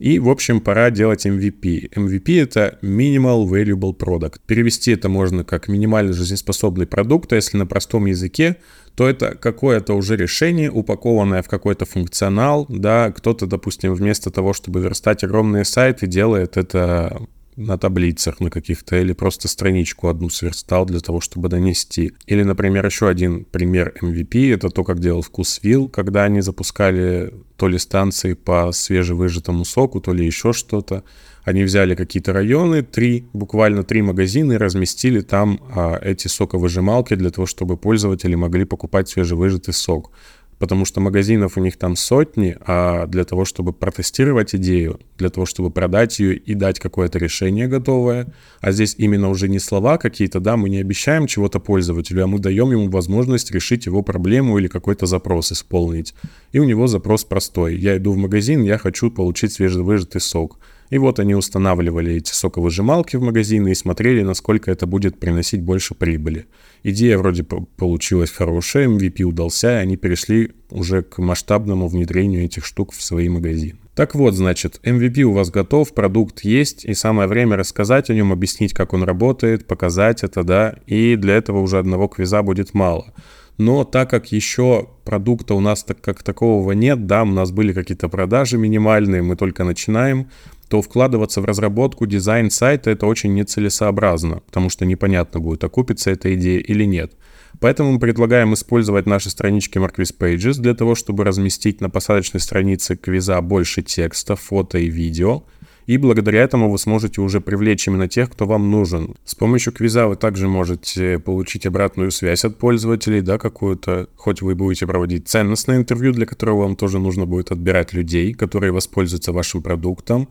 И, 0.00 0.18
в 0.18 0.30
общем, 0.30 0.62
пора 0.62 0.90
делать 0.90 1.26
MVP. 1.26 1.92
MVP— 1.94 2.42
это 2.42 2.78
Minimal 2.80 3.46
Variable 3.46 3.94
Product. 3.94 4.40
Перевести 4.46 4.92
это 4.92 5.10
можно 5.10 5.44
как 5.44 5.68
минимально 5.68 6.14
жизнеспособный 6.14 6.86
продукт, 6.86 7.30
а 7.34 7.36
если 7.36 7.58
на 7.58 7.66
простом 7.66 8.06
языке, 8.06 8.56
то 8.94 9.06
это 9.06 9.34
какое-то 9.34 9.92
уже 9.92 10.16
решение, 10.16 10.70
упакованное 10.70 11.42
в 11.42 11.48
какой-то 11.48 11.84
функционал, 11.84 12.64
да, 12.70 13.12
кто-то, 13.12 13.46
допустим, 13.46 13.92
вместо 13.92 14.30
того, 14.30 14.54
чтобы 14.54 14.80
верстать 14.80 15.22
огромные 15.22 15.66
сайты, 15.66 16.06
делает 16.06 16.56
это 16.56 17.20
на 17.60 17.76
таблицах 17.76 18.40
на 18.40 18.50
каких-то, 18.50 18.96
или 18.96 19.12
просто 19.12 19.46
страничку 19.48 20.08
одну 20.08 20.30
сверстал 20.30 20.86
для 20.86 21.00
того, 21.00 21.20
чтобы 21.20 21.48
донести. 21.48 22.12
Или, 22.26 22.42
например, 22.42 22.86
еще 22.86 23.08
один 23.08 23.44
пример 23.44 23.92
MVP, 24.02 24.54
это 24.54 24.70
то, 24.70 24.82
как 24.82 24.98
делал 24.98 25.22
Вкусвилл, 25.22 25.88
когда 25.88 26.24
они 26.24 26.40
запускали 26.40 27.34
то 27.56 27.68
ли 27.68 27.78
станции 27.78 28.32
по 28.32 28.72
свежевыжатому 28.72 29.66
соку, 29.66 30.00
то 30.00 30.14
ли 30.14 30.24
еще 30.24 30.54
что-то. 30.54 31.04
Они 31.44 31.62
взяли 31.62 31.94
какие-то 31.94 32.32
районы, 32.32 32.82
три, 32.82 33.26
буквально 33.34 33.82
три 33.82 34.00
магазина 34.02 34.54
и 34.54 34.56
разместили 34.56 35.20
там 35.20 35.60
а, 35.74 35.98
эти 36.00 36.28
соковыжималки 36.28 37.14
для 37.14 37.30
того, 37.30 37.46
чтобы 37.46 37.76
пользователи 37.76 38.34
могли 38.34 38.64
покупать 38.64 39.08
свежевыжатый 39.08 39.74
сок 39.74 40.12
потому 40.60 40.84
что 40.84 41.00
магазинов 41.00 41.56
у 41.56 41.60
них 41.60 41.78
там 41.78 41.96
сотни, 41.96 42.54
а 42.60 43.06
для 43.06 43.24
того, 43.24 43.46
чтобы 43.46 43.72
протестировать 43.72 44.54
идею, 44.54 45.00
для 45.16 45.30
того, 45.30 45.46
чтобы 45.46 45.70
продать 45.70 46.20
ее 46.20 46.36
и 46.36 46.54
дать 46.54 46.78
какое-то 46.78 47.18
решение 47.18 47.66
готовое, 47.66 48.26
а 48.60 48.70
здесь 48.70 48.94
именно 48.98 49.30
уже 49.30 49.48
не 49.48 49.58
слова 49.58 49.96
какие-то, 49.96 50.38
да, 50.38 50.58
мы 50.58 50.68
не 50.68 50.76
обещаем 50.76 51.26
чего-то 51.26 51.60
пользователю, 51.60 52.24
а 52.24 52.26
мы 52.26 52.38
даем 52.38 52.70
ему 52.72 52.90
возможность 52.90 53.50
решить 53.50 53.86
его 53.86 54.02
проблему 54.02 54.58
или 54.58 54.68
какой-то 54.68 55.06
запрос 55.06 55.50
исполнить. 55.50 56.14
И 56.52 56.58
у 56.58 56.64
него 56.64 56.86
запрос 56.86 57.24
простой. 57.24 57.76
Я 57.76 57.96
иду 57.96 58.12
в 58.12 58.18
магазин, 58.18 58.62
я 58.62 58.76
хочу 58.76 59.10
получить 59.10 59.54
свежевыжатый 59.54 60.20
сок. 60.20 60.58
И 60.90 60.98
вот 60.98 61.20
они 61.20 61.34
устанавливали 61.34 62.16
эти 62.16 62.32
соковыжималки 62.32 63.16
в 63.16 63.22
магазины 63.22 63.70
и 63.70 63.74
смотрели, 63.74 64.22
насколько 64.22 64.70
это 64.70 64.86
будет 64.86 65.18
приносить 65.18 65.62
больше 65.62 65.94
прибыли. 65.94 66.46
Идея 66.82 67.18
вроде 67.18 67.42
получилась 67.42 68.30
хорошая, 68.30 68.88
MVP 68.88 69.22
удался, 69.22 69.72
и 69.72 69.82
они 69.82 69.96
перешли 69.96 70.52
уже 70.70 71.02
к 71.02 71.18
масштабному 71.18 71.88
внедрению 71.88 72.44
этих 72.44 72.64
штук 72.64 72.92
в 72.92 73.02
свои 73.02 73.28
магазины. 73.28 73.78
Так 73.94 74.14
вот, 74.14 74.34
значит, 74.34 74.80
MVP 74.82 75.22
у 75.22 75.32
вас 75.32 75.50
готов, 75.50 75.92
продукт 75.92 76.40
есть, 76.42 76.86
и 76.86 76.94
самое 76.94 77.28
время 77.28 77.56
рассказать 77.56 78.08
о 78.08 78.14
нем, 78.14 78.32
объяснить, 78.32 78.72
как 78.72 78.94
он 78.94 79.02
работает, 79.02 79.66
показать 79.66 80.24
это, 80.24 80.42
да, 80.42 80.76
и 80.86 81.16
для 81.16 81.34
этого 81.34 81.58
уже 81.58 81.78
одного 81.78 82.08
квиза 82.08 82.42
будет 82.42 82.72
мало. 82.72 83.12
Но 83.60 83.84
так 83.84 84.08
как 84.08 84.32
еще 84.32 84.88
продукта 85.04 85.52
у 85.52 85.60
нас 85.60 85.84
так 85.84 86.00
как 86.00 86.22
такового 86.22 86.72
нет, 86.72 87.06
да, 87.06 87.24
у 87.24 87.26
нас 87.26 87.50
были 87.50 87.74
какие-то 87.74 88.08
продажи 88.08 88.56
минимальные, 88.56 89.20
мы 89.20 89.36
только 89.36 89.64
начинаем, 89.64 90.30
то 90.68 90.80
вкладываться 90.80 91.42
в 91.42 91.44
разработку, 91.44 92.06
дизайн 92.06 92.50
сайта 92.50 92.90
это 92.90 93.06
очень 93.06 93.34
нецелесообразно, 93.34 94.40
потому 94.46 94.70
что 94.70 94.86
непонятно 94.86 95.40
будет, 95.40 95.62
окупится 95.62 96.10
эта 96.10 96.34
идея 96.36 96.60
или 96.60 96.84
нет. 96.84 97.12
Поэтому 97.60 97.92
мы 97.92 97.98
предлагаем 97.98 98.54
использовать 98.54 99.04
наши 99.04 99.28
странички 99.28 99.76
Marquis 99.76 100.16
Pages 100.18 100.58
для 100.58 100.74
того, 100.74 100.94
чтобы 100.94 101.24
разместить 101.24 101.82
на 101.82 101.90
посадочной 101.90 102.40
странице 102.40 102.96
квиза 102.96 103.38
больше 103.42 103.82
текста, 103.82 104.36
фото 104.36 104.78
и 104.78 104.88
видео. 104.88 105.42
И 105.90 105.96
благодаря 105.96 106.42
этому 106.42 106.70
вы 106.70 106.78
сможете 106.78 107.20
уже 107.20 107.40
привлечь 107.40 107.88
именно 107.88 108.06
тех, 108.06 108.30
кто 108.30 108.46
вам 108.46 108.70
нужен. 108.70 109.16
С 109.24 109.34
помощью 109.34 109.72
квиза 109.72 110.06
вы 110.06 110.14
также 110.14 110.46
можете 110.46 111.18
получить 111.18 111.66
обратную 111.66 112.12
связь 112.12 112.44
от 112.44 112.58
пользователей, 112.58 113.22
да, 113.22 113.38
какую-то, 113.38 114.08
хоть 114.14 114.40
вы 114.40 114.54
будете 114.54 114.86
проводить 114.86 115.26
ценностное 115.26 115.78
интервью, 115.78 116.12
для 116.12 116.26
которого 116.26 116.60
вам 116.60 116.76
тоже 116.76 117.00
нужно 117.00 117.26
будет 117.26 117.50
отбирать 117.50 117.92
людей, 117.92 118.34
которые 118.34 118.70
воспользуются 118.70 119.32
вашим 119.32 119.62
продуктом. 119.62 120.28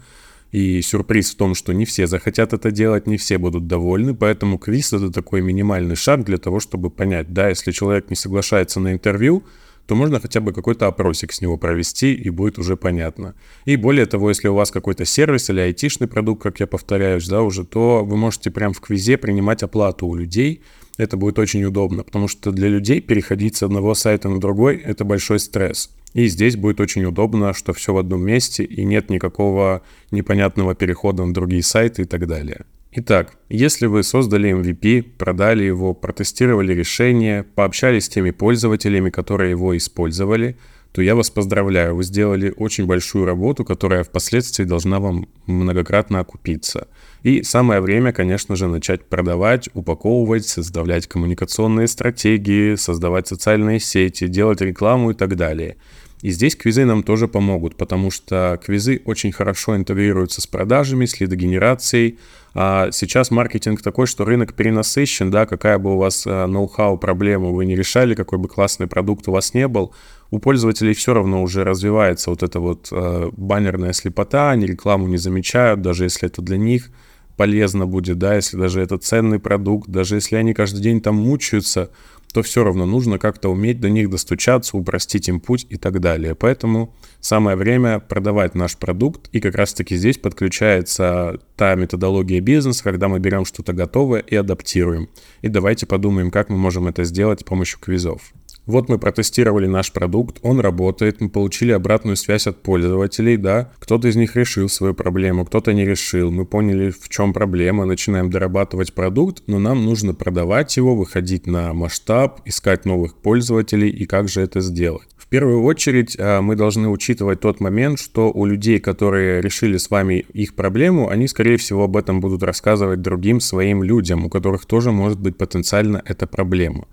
И 0.53 0.81
сюрприз 0.81 1.31
в 1.31 1.35
том, 1.35 1.55
что 1.55 1.73
не 1.73 1.83
все 1.83 2.07
захотят 2.07 2.53
это 2.53 2.71
делать, 2.71 3.05
не 3.05 3.17
все 3.17 3.37
будут 3.37 3.67
довольны, 3.67 4.15
поэтому 4.15 4.59
квиз 4.59 4.93
это 4.93 5.11
такой 5.11 5.41
минимальный 5.41 5.97
шаг 5.97 6.23
для 6.23 6.37
того, 6.37 6.61
чтобы 6.61 6.89
понять, 6.89 7.33
да, 7.33 7.49
если 7.49 7.73
человек 7.73 8.09
не 8.09 8.15
соглашается 8.15 8.79
на 8.79 8.93
интервью, 8.93 9.43
то 9.89 9.96
можно 9.96 10.19
хотя 10.19 10.39
бы 10.39 10.53
какой-то 10.53 10.86
опросик 10.86 11.34
с 11.34 11.41
него 11.41 11.58
провести, 11.58 12.13
и 12.13 12.29
будет 12.29 12.60
уже 12.60 12.77
понятно. 12.77 13.34
И 13.65 13.75
более 13.75 14.05
того, 14.05 14.29
если 14.29 14.48
у 14.48 14.53
вас 14.53 14.69
какой-то 14.69 15.03
сервис 15.03 15.50
или 15.50 15.62
айтишный 15.62 16.08
продукт, 16.08 16.43
как 16.43 16.60
я 16.60 16.67
повторяюсь, 16.67 17.27
да, 17.27 17.41
уже, 17.41 17.65
то 17.65 18.05
вы 18.05 18.15
можете 18.15 18.51
прямо 18.51 18.72
в 18.72 18.81
квизе 18.81 19.17
принимать 19.17 19.63
оплату 19.63 20.05
у 20.05 20.13
людей, 20.13 20.62
это 20.98 21.17
будет 21.17 21.39
очень 21.39 21.63
удобно, 21.63 22.03
потому 22.03 22.27
что 22.27 22.51
для 22.51 22.67
людей 22.67 23.01
переходить 23.01 23.55
с 23.55 23.63
одного 23.63 23.96
сайта 23.96 24.29
на 24.29 24.39
другой– 24.39 24.77
это 24.86 25.05
большой 25.05 25.39
стресс. 25.39 25.89
И 26.13 26.27
здесь 26.27 26.55
будет 26.55 26.79
очень 26.79 27.05
удобно, 27.05 27.55
что 27.55 27.74
все 27.74 27.91
в 27.91 27.98
одном 27.98 28.22
месте 28.24 28.63
и 28.63 28.86
нет 28.86 29.10
никакого 29.10 29.81
непонятного 30.12 30.75
перехода 30.75 31.25
на 31.25 31.34
другие 31.34 31.63
сайты 31.63 32.03
и 32.03 32.05
так 32.05 32.27
далее. 32.27 32.65
Итак, 32.91 33.38
если 33.50 33.86
вы 33.86 34.01
создали 34.01 34.51
MVP, 34.51 35.03
продали 35.03 35.63
его, 35.63 35.93
протестировали 35.93 36.74
решение, 36.74 37.43
пообщались 37.43 38.05
с 38.05 38.10
теми 38.10 38.31
пользователями, 38.31 39.12
которые 39.12 39.51
его 39.51 39.77
использовали, 39.77 40.58
то 40.91 41.03
я 41.03 41.13
вас 41.13 41.29
поздравляю, 41.29 41.96
вы 41.96 42.03
сделали 42.03 42.51
очень 42.58 42.88
большую 42.88 43.25
работу, 43.25 43.63
которая 43.63 44.03
впоследствии 44.03 44.63
должна 44.63 45.00
вам 45.00 45.29
многократно 45.46 46.19
окупиться. 46.19 46.88
И 47.22 47.43
самое 47.43 47.79
время, 47.79 48.12
конечно 48.12 48.55
же, 48.55 48.67
начать 48.67 49.05
продавать, 49.08 49.69
упаковывать, 49.75 50.48
создавать 50.48 51.05
коммуникационные 51.05 51.88
стратегии, 51.88 52.74
создавать 52.74 53.27
социальные 53.27 53.79
сети, 53.79 54.27
делать 54.27 54.62
рекламу 54.62 55.12
и 55.12 55.13
так 55.13 55.36
далее. 55.36 55.77
И 56.21 56.31
здесь 56.31 56.55
квизы 56.55 56.83
нам 56.83 57.03
тоже 57.03 57.27
помогут, 57.29 57.77
потому 57.77 58.11
что 58.11 58.59
квизы 58.63 59.01
очень 59.05 59.31
хорошо 59.31 59.77
интегрируются 59.77 60.41
с 60.41 60.47
продажами, 60.47 61.05
с 61.05 61.19
лидогенерацией. 61.19 62.19
А 62.53 62.91
сейчас 62.91 63.31
маркетинг 63.31 63.81
такой, 63.81 64.05
что 64.05 64.25
рынок 64.25 64.53
перенасыщен, 64.53 65.31
да, 65.31 65.45
какая 65.45 65.77
бы 65.77 65.93
у 65.93 65.97
вас 65.97 66.25
э, 66.27 66.45
ноу-хау 66.45 66.97
проблема 66.97 67.49
вы 67.49 67.65
не 67.65 67.75
решали, 67.75 68.15
какой 68.15 68.38
бы 68.38 68.49
классный 68.49 68.88
продукт 68.88 69.29
у 69.29 69.31
вас 69.31 69.53
не 69.53 69.67
был, 69.67 69.93
у 70.31 70.39
пользователей 70.39 70.93
все 70.93 71.13
равно 71.13 71.41
уже 71.41 71.63
развивается 71.63 72.31
вот 72.31 72.43
эта 72.43 72.59
вот 72.59 72.89
э, 72.91 73.29
баннерная 73.38 73.93
слепота, 73.93 74.51
они 74.51 74.65
рекламу 74.65 75.07
не 75.07 75.17
замечают, 75.17 75.81
даже 75.81 76.03
если 76.05 76.27
это 76.27 76.41
для 76.41 76.57
них 76.57 76.89
полезно 77.38 77.85
будет, 77.85 78.17
да, 78.17 78.35
если 78.35 78.57
даже 78.57 78.81
это 78.81 78.97
ценный 78.97 79.39
продукт, 79.39 79.88
даже 79.88 80.15
если 80.15 80.35
они 80.35 80.53
каждый 80.53 80.81
день 80.81 80.99
там 80.99 81.15
мучаются, 81.15 81.89
то 82.33 82.43
все 82.43 82.63
равно 82.63 82.86
нужно 82.86 83.17
как-то 83.17 83.50
уметь 83.50 83.79
до 83.79 83.89
них 83.89 84.09
достучаться, 84.09 84.77
упростить 84.77 85.27
им 85.29 85.39
путь 85.39 85.65
и 85.69 85.77
так 85.77 86.00
далее. 86.00 86.36
Поэтому 86.36 86.95
самое 87.19 87.57
время 87.57 88.00
продавать 88.00 88.55
наш 88.55 88.77
продукт, 88.77 89.29
и 89.31 89.39
как 89.39 89.55
раз-таки 89.55 89.95
здесь 89.95 90.17
подключается 90.17 91.39
та 91.55 91.75
методология 91.75 92.39
бизнеса, 92.39 92.83
когда 92.83 93.07
мы 93.07 93.19
берем 93.19 93.45
что-то 93.45 93.74
готовое 93.74 94.19
и 94.21 94.36
адаптируем. 94.36 95.09
И 95.41 95.48
давайте 95.48 95.86
подумаем, 95.86 96.31
как 96.31 96.50
мы 96.50 96.57
можем 96.57 96.88
это 96.88 97.03
сделать 97.03 97.41
с 97.41 97.43
помощью 97.43 97.79
квизов. 97.79 98.33
Вот 98.69 98.88
мы 98.88 98.99
протестировали 98.99 99.65
наш 99.65 99.91
продукт, 99.91 100.38
он 100.43 100.59
работает, 100.59 101.21
мы 101.21 101.29
получили 101.29 101.71
обратную 101.71 102.15
связь 102.15 102.45
от 102.45 102.61
пользователей, 102.61 103.35
да, 103.35 103.71
кто-то 103.79 104.07
из 104.07 104.15
них 104.15 104.35
решил 104.35 104.69
свою 104.69 104.93
проблему, 104.93 105.43
кто-то 105.43 105.73
не 105.73 105.85
решил, 105.85 106.29
мы 106.29 106.45
поняли, 106.45 106.91
в 106.91 107.09
чем 107.09 107.33
проблема, 107.33 107.85
начинаем 107.85 108.29
дорабатывать 108.29 108.93
продукт, 108.93 109.41
но 109.47 109.57
нам 109.57 109.83
нужно 109.85 110.13
продавать 110.13 110.77
его, 110.77 110.95
выходить 110.95 111.47
на 111.47 111.73
масштаб, 111.73 112.41
искать 112.45 112.85
новых 112.85 113.15
пользователей 113.15 113.89
и 113.89 114.05
как 114.05 114.29
же 114.29 114.41
это 114.41 114.61
сделать. 114.61 115.07
В 115.17 115.25
первую 115.25 115.63
очередь 115.63 116.15
а, 116.19 116.41
мы 116.41 116.55
должны 116.55 116.89
учитывать 116.89 117.39
тот 117.39 117.59
момент, 117.59 117.99
что 117.99 118.31
у 118.31 118.45
людей, 118.45 118.79
которые 118.79 119.41
решили 119.41 119.77
с 119.77 119.89
вами 119.89 120.25
их 120.33 120.53
проблему, 120.53 121.09
они, 121.09 121.27
скорее 121.27 121.57
всего, 121.57 121.85
об 121.85 121.97
этом 121.97 122.19
будут 122.19 122.43
рассказывать 122.43 123.01
другим 123.01 123.39
своим 123.39 123.81
людям, 123.81 124.25
у 124.25 124.29
которых 124.29 124.67
тоже 124.67 124.91
может 124.91 125.19
быть 125.19 125.38
потенциально 125.38 126.03
эта 126.05 126.27
проблема. 126.27 126.85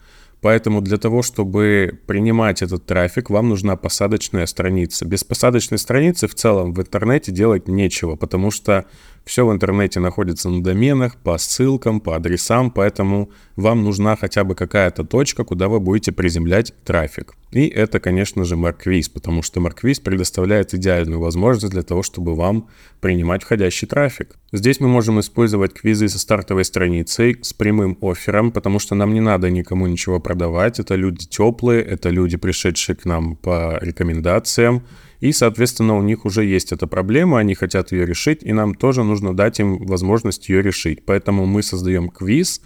Поэтому 0.42 0.80
для 0.80 0.98
того, 0.98 1.22
чтобы 1.22 1.98
принимать 2.06 2.62
этот 2.62 2.84
трафик, 2.86 3.30
вам 3.30 3.48
нужна 3.48 3.76
посадочная 3.76 4.46
страница. 4.46 5.06
Без 5.06 5.24
посадочной 5.24 5.78
страницы 5.78 6.28
в 6.28 6.34
целом 6.34 6.72
в 6.72 6.80
интернете 6.80 7.32
делать 7.32 7.68
нечего, 7.68 8.16
потому 8.16 8.50
что 8.50 8.84
все 9.24 9.46
в 9.46 9.52
интернете 9.52 9.98
находится 9.98 10.48
на 10.48 10.62
доменах, 10.62 11.16
по 11.16 11.36
ссылкам, 11.38 12.00
по 12.00 12.14
адресам, 12.14 12.70
поэтому 12.70 13.30
вам 13.56 13.82
нужна 13.82 14.14
хотя 14.14 14.44
бы 14.44 14.54
какая-то 14.54 15.04
точка, 15.04 15.42
куда 15.42 15.68
вы 15.68 15.80
будете 15.80 16.12
приземлять 16.12 16.72
трафик. 16.84 17.34
И 17.52 17.68
это, 17.68 18.00
конечно 18.00 18.44
же, 18.44 18.56
Markviz, 18.56 19.10
потому 19.12 19.42
что 19.42 19.60
Markviz 19.60 20.02
предоставляет 20.02 20.74
идеальную 20.74 21.20
возможность 21.20 21.72
для 21.72 21.82
того, 21.82 22.02
чтобы 22.02 22.34
вам 22.34 22.68
принимать 23.00 23.44
входящий 23.44 23.86
трафик. 23.86 24.36
Здесь 24.52 24.80
мы 24.80 24.88
можем 24.88 25.20
использовать 25.20 25.72
квизы 25.72 26.08
со 26.08 26.18
стартовой 26.18 26.64
страницей, 26.64 27.38
с 27.40 27.52
прямым 27.52 27.96
оффером, 28.00 28.50
потому 28.50 28.78
что 28.78 28.94
нам 28.94 29.14
не 29.14 29.20
надо 29.20 29.48
никому 29.50 29.86
ничего 29.86 30.18
продавать. 30.18 30.80
Это 30.80 30.96
люди 30.96 31.26
теплые, 31.26 31.82
это 31.82 32.10
люди, 32.10 32.36
пришедшие 32.36 32.96
к 32.96 33.04
нам 33.04 33.36
по 33.36 33.78
рекомендациям, 33.80 34.82
и, 35.20 35.32
соответственно, 35.32 35.96
у 35.96 36.02
них 36.02 36.24
уже 36.24 36.44
есть 36.44 36.72
эта 36.72 36.86
проблема, 36.86 37.38
они 37.38 37.54
хотят 37.54 37.92
ее 37.92 38.04
решить, 38.04 38.42
и 38.42 38.52
нам 38.52 38.74
тоже 38.74 39.02
нужно 39.02 39.34
дать 39.34 39.60
им 39.60 39.78
возможность 39.86 40.48
ее 40.48 40.62
решить. 40.62 41.04
Поэтому 41.06 41.46
мы 41.46 41.62
создаем 41.62 42.10
квиз 42.10 42.60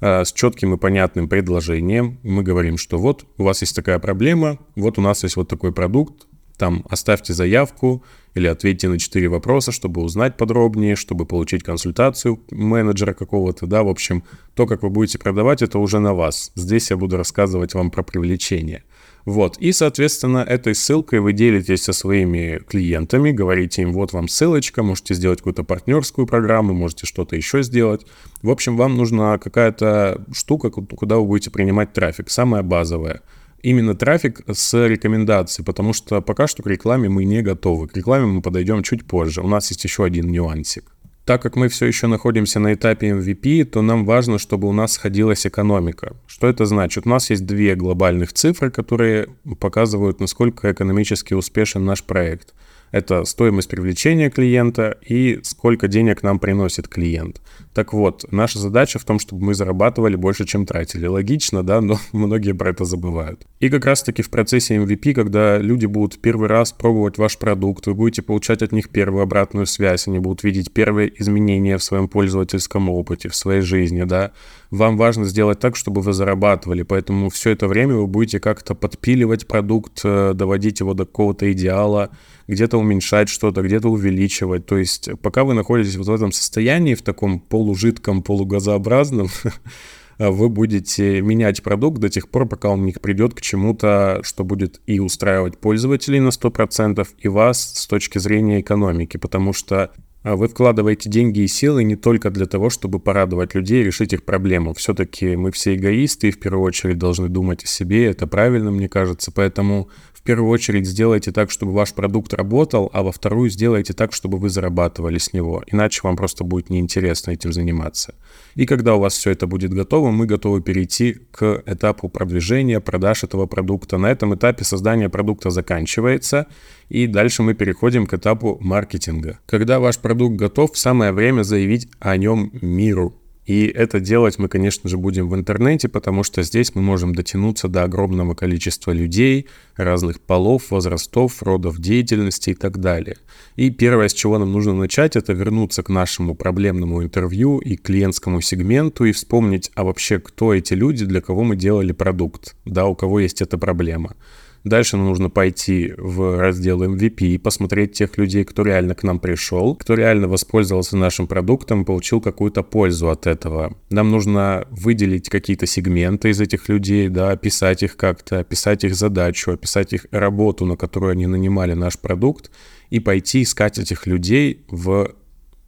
с 0.00 0.32
четким 0.32 0.74
и 0.74 0.76
понятным 0.76 1.28
предложением. 1.28 2.18
Мы 2.22 2.42
говорим, 2.42 2.76
что 2.78 2.98
вот 2.98 3.26
у 3.38 3.44
вас 3.44 3.62
есть 3.62 3.74
такая 3.74 3.98
проблема, 3.98 4.58
вот 4.74 4.98
у 4.98 5.00
нас 5.00 5.22
есть 5.22 5.36
вот 5.36 5.48
такой 5.48 5.72
продукт, 5.72 6.26
там 6.58 6.84
оставьте 6.88 7.34
заявку 7.34 8.02
или 8.34 8.46
ответьте 8.46 8.88
на 8.88 8.98
4 8.98 9.28
вопроса, 9.28 9.72
чтобы 9.72 10.02
узнать 10.02 10.36
подробнее, 10.36 10.96
чтобы 10.96 11.26
получить 11.26 11.62
консультацию 11.62 12.40
менеджера 12.50 13.12
какого-то, 13.12 13.66
да, 13.66 13.82
в 13.82 13.88
общем, 13.88 14.24
то, 14.54 14.66
как 14.66 14.82
вы 14.82 14.90
будете 14.90 15.18
продавать, 15.18 15.62
это 15.62 15.78
уже 15.78 15.98
на 15.98 16.14
вас. 16.14 16.52
Здесь 16.54 16.90
я 16.90 16.96
буду 16.96 17.16
рассказывать 17.16 17.74
вам 17.74 17.90
про 17.90 18.02
привлечение. 18.02 18.84
Вот, 19.26 19.58
и, 19.58 19.72
соответственно, 19.72 20.38
этой 20.38 20.76
ссылкой 20.76 21.18
вы 21.18 21.32
делитесь 21.32 21.82
со 21.82 21.92
своими 21.92 22.60
клиентами, 22.68 23.32
говорите 23.32 23.82
им, 23.82 23.92
вот 23.92 24.12
вам 24.12 24.28
ссылочка, 24.28 24.84
можете 24.84 25.14
сделать 25.14 25.40
какую-то 25.40 25.64
партнерскую 25.64 26.28
программу, 26.28 26.74
можете 26.74 27.06
что-то 27.06 27.34
еще 27.34 27.64
сделать. 27.64 28.06
В 28.42 28.50
общем, 28.50 28.76
вам 28.76 28.96
нужна 28.96 29.36
какая-то 29.38 30.24
штука, 30.32 30.70
куда 30.70 31.16
вы 31.16 31.24
будете 31.24 31.50
принимать 31.50 31.92
трафик, 31.92 32.30
самая 32.30 32.62
базовая. 32.62 33.20
Именно 33.62 33.96
трафик 33.96 34.42
с 34.48 34.86
рекомендацией, 34.86 35.66
потому 35.66 35.92
что 35.92 36.20
пока 36.20 36.46
что 36.46 36.62
к 36.62 36.68
рекламе 36.68 37.08
мы 37.08 37.24
не 37.24 37.42
готовы. 37.42 37.88
К 37.88 37.96
рекламе 37.96 38.26
мы 38.26 38.42
подойдем 38.42 38.84
чуть 38.84 39.08
позже. 39.08 39.40
У 39.40 39.48
нас 39.48 39.68
есть 39.70 39.82
еще 39.82 40.04
один 40.04 40.30
нюансик. 40.30 40.95
Так 41.26 41.42
как 41.42 41.56
мы 41.56 41.68
все 41.68 41.86
еще 41.86 42.06
находимся 42.06 42.60
на 42.60 42.72
этапе 42.72 43.10
MVP, 43.10 43.64
то 43.64 43.82
нам 43.82 44.04
важно, 44.04 44.38
чтобы 44.38 44.68
у 44.68 44.72
нас 44.72 44.92
сходилась 44.92 45.44
экономика. 45.44 46.14
Что 46.28 46.46
это 46.46 46.66
значит? 46.66 47.04
У 47.04 47.08
нас 47.08 47.30
есть 47.30 47.44
две 47.44 47.74
глобальных 47.74 48.32
цифры, 48.32 48.70
которые 48.70 49.26
показывают, 49.58 50.20
насколько 50.20 50.70
экономически 50.70 51.34
успешен 51.34 51.84
наш 51.84 52.04
проект. 52.04 52.54
Это 52.90 53.24
стоимость 53.24 53.68
привлечения 53.68 54.30
клиента 54.30 54.96
и 55.06 55.40
сколько 55.42 55.88
денег 55.88 56.22
нам 56.22 56.38
приносит 56.38 56.88
клиент. 56.88 57.40
Так 57.74 57.92
вот, 57.92 58.24
наша 58.30 58.58
задача 58.58 58.98
в 58.98 59.04
том, 59.04 59.18
чтобы 59.18 59.44
мы 59.44 59.54
зарабатывали 59.54 60.16
больше, 60.16 60.46
чем 60.46 60.64
тратили. 60.66 61.06
Логично, 61.06 61.62
да, 61.62 61.80
но 61.80 61.98
многие 62.12 62.52
про 62.52 62.70
это 62.70 62.84
забывают. 62.84 63.46
И 63.60 63.68
как 63.68 63.84
раз-таки 63.86 64.22
в 64.22 64.30
процессе 64.30 64.76
MVP, 64.76 65.14
когда 65.14 65.58
люди 65.58 65.86
будут 65.86 66.20
первый 66.20 66.48
раз 66.48 66.72
пробовать 66.72 67.18
ваш 67.18 67.38
продукт, 67.38 67.86
вы 67.86 67.94
будете 67.94 68.22
получать 68.22 68.62
от 68.62 68.72
них 68.72 68.88
первую 68.90 69.22
обратную 69.22 69.66
связь, 69.66 70.06
они 70.08 70.18
будут 70.18 70.42
видеть 70.42 70.72
первые 70.72 71.12
изменения 71.20 71.78
в 71.78 71.82
своем 71.82 72.08
пользовательском 72.08 72.88
опыте, 72.88 73.28
в 73.28 73.34
своей 73.36 73.60
жизни, 73.60 74.04
да. 74.04 74.32
Вам 74.70 74.96
важно 74.96 75.24
сделать 75.24 75.60
так, 75.60 75.76
чтобы 75.76 76.00
вы 76.00 76.12
зарабатывали, 76.12 76.82
поэтому 76.82 77.30
все 77.30 77.50
это 77.50 77.68
время 77.68 77.94
вы 77.94 78.06
будете 78.06 78.40
как-то 78.40 78.74
подпиливать 78.74 79.46
продукт, 79.46 80.00
э, 80.04 80.32
доводить 80.34 80.80
его 80.80 80.94
до 80.94 81.04
какого-то 81.04 81.50
идеала, 81.52 82.10
где-то 82.48 82.78
уменьшать 82.78 83.28
что-то, 83.28 83.62
где-то 83.62 83.88
увеличивать. 83.88 84.66
То 84.66 84.78
есть 84.78 85.10
пока 85.20 85.44
вы 85.44 85.54
находитесь 85.54 85.96
вот 85.96 86.06
в 86.06 86.14
этом 86.14 86.32
состоянии, 86.32 86.94
в 86.94 87.02
таком 87.02 87.40
пол 87.40 87.66
полужидком, 87.66 88.22
полугазообразном, 88.22 89.28
вы 90.18 90.48
будете 90.48 91.20
менять 91.20 91.62
продукт 91.62 91.98
до 91.98 92.08
тех 92.08 92.28
пор, 92.28 92.46
пока 92.46 92.68
он 92.68 92.84
не 92.84 92.92
придет 92.92 93.34
к 93.34 93.40
чему-то, 93.40 94.20
что 94.22 94.44
будет 94.44 94.80
и 94.86 95.00
устраивать 95.00 95.58
пользователей 95.58 96.20
на 96.20 96.28
100%, 96.28 97.06
и 97.18 97.28
вас 97.28 97.74
с 97.74 97.86
точки 97.86 98.18
зрения 98.18 98.60
экономики, 98.60 99.16
потому 99.16 99.52
что 99.52 99.90
а, 100.22 100.36
вы 100.36 100.48
вкладываете 100.48 101.10
деньги 101.10 101.40
и 101.40 101.48
силы 101.48 101.82
не 101.82 101.96
только 101.96 102.30
для 102.30 102.46
того, 102.46 102.70
чтобы 102.70 103.00
порадовать 103.00 103.54
людей 103.54 103.82
и 103.82 103.84
решить 103.84 104.12
их 104.12 104.24
проблему. 104.24 104.74
Все-таки 104.74 105.36
мы 105.36 105.50
все 105.50 105.74
эгоисты 105.74 106.28
и 106.28 106.32
в 106.32 106.38
первую 106.38 106.64
очередь 106.64 106.98
должны 106.98 107.28
думать 107.28 107.64
о 107.64 107.66
себе, 107.66 108.06
это 108.06 108.26
правильно, 108.26 108.70
мне 108.70 108.88
кажется. 108.88 109.32
Поэтому 109.32 109.88
первую 110.26 110.50
очередь 110.50 110.86
сделайте 110.86 111.32
так, 111.32 111.50
чтобы 111.50 111.72
ваш 111.72 111.94
продукт 111.94 112.34
работал, 112.34 112.90
а 112.92 113.02
во 113.02 113.12
вторую 113.12 113.48
сделайте 113.48 113.94
так, 113.94 114.12
чтобы 114.12 114.36
вы 114.38 114.50
зарабатывали 114.50 115.16
с 115.18 115.32
него. 115.32 115.62
Иначе 115.66 116.00
вам 116.02 116.16
просто 116.16 116.44
будет 116.44 116.68
неинтересно 116.68 117.30
этим 117.30 117.52
заниматься. 117.52 118.14
И 118.54 118.66
когда 118.66 118.96
у 118.96 119.00
вас 119.00 119.14
все 119.14 119.30
это 119.30 119.46
будет 119.46 119.72
готово, 119.72 120.10
мы 120.10 120.26
готовы 120.26 120.60
перейти 120.60 121.14
к 121.30 121.62
этапу 121.64 122.08
продвижения, 122.08 122.80
продаж 122.80 123.24
этого 123.24 123.46
продукта. 123.46 123.96
На 123.96 124.10
этом 124.10 124.34
этапе 124.34 124.64
создание 124.64 125.08
продукта 125.08 125.50
заканчивается, 125.50 126.46
и 126.88 127.06
дальше 127.06 127.42
мы 127.42 127.54
переходим 127.54 128.06
к 128.06 128.14
этапу 128.14 128.58
маркетинга. 128.60 129.38
Когда 129.46 129.78
ваш 129.80 129.98
продукт 129.98 130.36
готов, 130.36 130.76
самое 130.76 131.12
время 131.12 131.42
заявить 131.42 131.88
о 132.00 132.16
нем 132.16 132.50
миру. 132.60 133.14
И 133.46 133.66
это 133.66 134.00
делать 134.00 134.38
мы, 134.38 134.48
конечно 134.48 134.90
же, 134.90 134.98
будем 134.98 135.28
в 135.28 135.34
интернете, 135.34 135.88
потому 135.88 136.24
что 136.24 136.42
здесь 136.42 136.74
мы 136.74 136.82
можем 136.82 137.14
дотянуться 137.14 137.68
до 137.68 137.84
огромного 137.84 138.34
количества 138.34 138.90
людей, 138.90 139.46
разных 139.76 140.20
полов, 140.20 140.70
возрастов, 140.70 141.42
родов 141.42 141.78
деятельности 141.78 142.50
и 142.50 142.54
так 142.54 142.78
далее. 142.78 143.16
И 143.54 143.70
первое, 143.70 144.08
с 144.08 144.14
чего 144.14 144.38
нам 144.38 144.50
нужно 144.52 144.74
начать, 144.74 145.14
это 145.14 145.32
вернуться 145.32 145.84
к 145.84 145.88
нашему 145.88 146.34
проблемному 146.34 147.04
интервью 147.04 147.58
и 147.58 147.76
клиентскому 147.76 148.40
сегменту 148.40 149.04
и 149.04 149.12
вспомнить, 149.12 149.70
а 149.74 149.84
вообще 149.84 150.18
кто 150.18 150.52
эти 150.52 150.74
люди, 150.74 151.04
для 151.04 151.20
кого 151.20 151.44
мы 151.44 151.56
делали 151.56 151.92
продукт, 151.92 152.56
да, 152.64 152.86
у 152.86 152.96
кого 152.96 153.20
есть 153.20 153.42
эта 153.42 153.58
проблема. 153.58 154.16
Дальше 154.66 154.96
нам 154.96 155.06
нужно 155.06 155.30
пойти 155.30 155.94
в 155.96 156.40
раздел 156.40 156.82
MVP 156.82 157.20
и 157.20 157.38
посмотреть 157.38 157.92
тех 157.92 158.18
людей, 158.18 158.44
кто 158.44 158.64
реально 158.64 158.96
к 158.96 159.04
нам 159.04 159.20
пришел, 159.20 159.76
кто 159.76 159.94
реально 159.94 160.26
воспользовался 160.26 160.96
нашим 160.96 161.28
продуктом, 161.28 161.84
получил 161.84 162.20
какую-то 162.20 162.64
пользу 162.64 163.08
от 163.08 163.28
этого. 163.28 163.76
Нам 163.90 164.10
нужно 164.10 164.66
выделить 164.72 165.28
какие-то 165.28 165.66
сегменты 165.66 166.30
из 166.30 166.40
этих 166.40 166.68
людей, 166.68 167.08
да, 167.08 167.30
описать 167.30 167.84
их 167.84 167.96
как-то, 167.96 168.40
описать 168.40 168.82
их 168.82 168.96
задачу, 168.96 169.52
описать 169.52 169.92
их 169.92 170.06
работу, 170.10 170.66
на 170.66 170.76
которую 170.76 171.12
они 171.12 171.28
нанимали 171.28 171.74
наш 171.74 171.96
продукт, 171.96 172.50
и 172.90 172.98
пойти 172.98 173.42
искать 173.42 173.78
этих 173.78 174.04
людей 174.08 174.64
в 174.68 175.14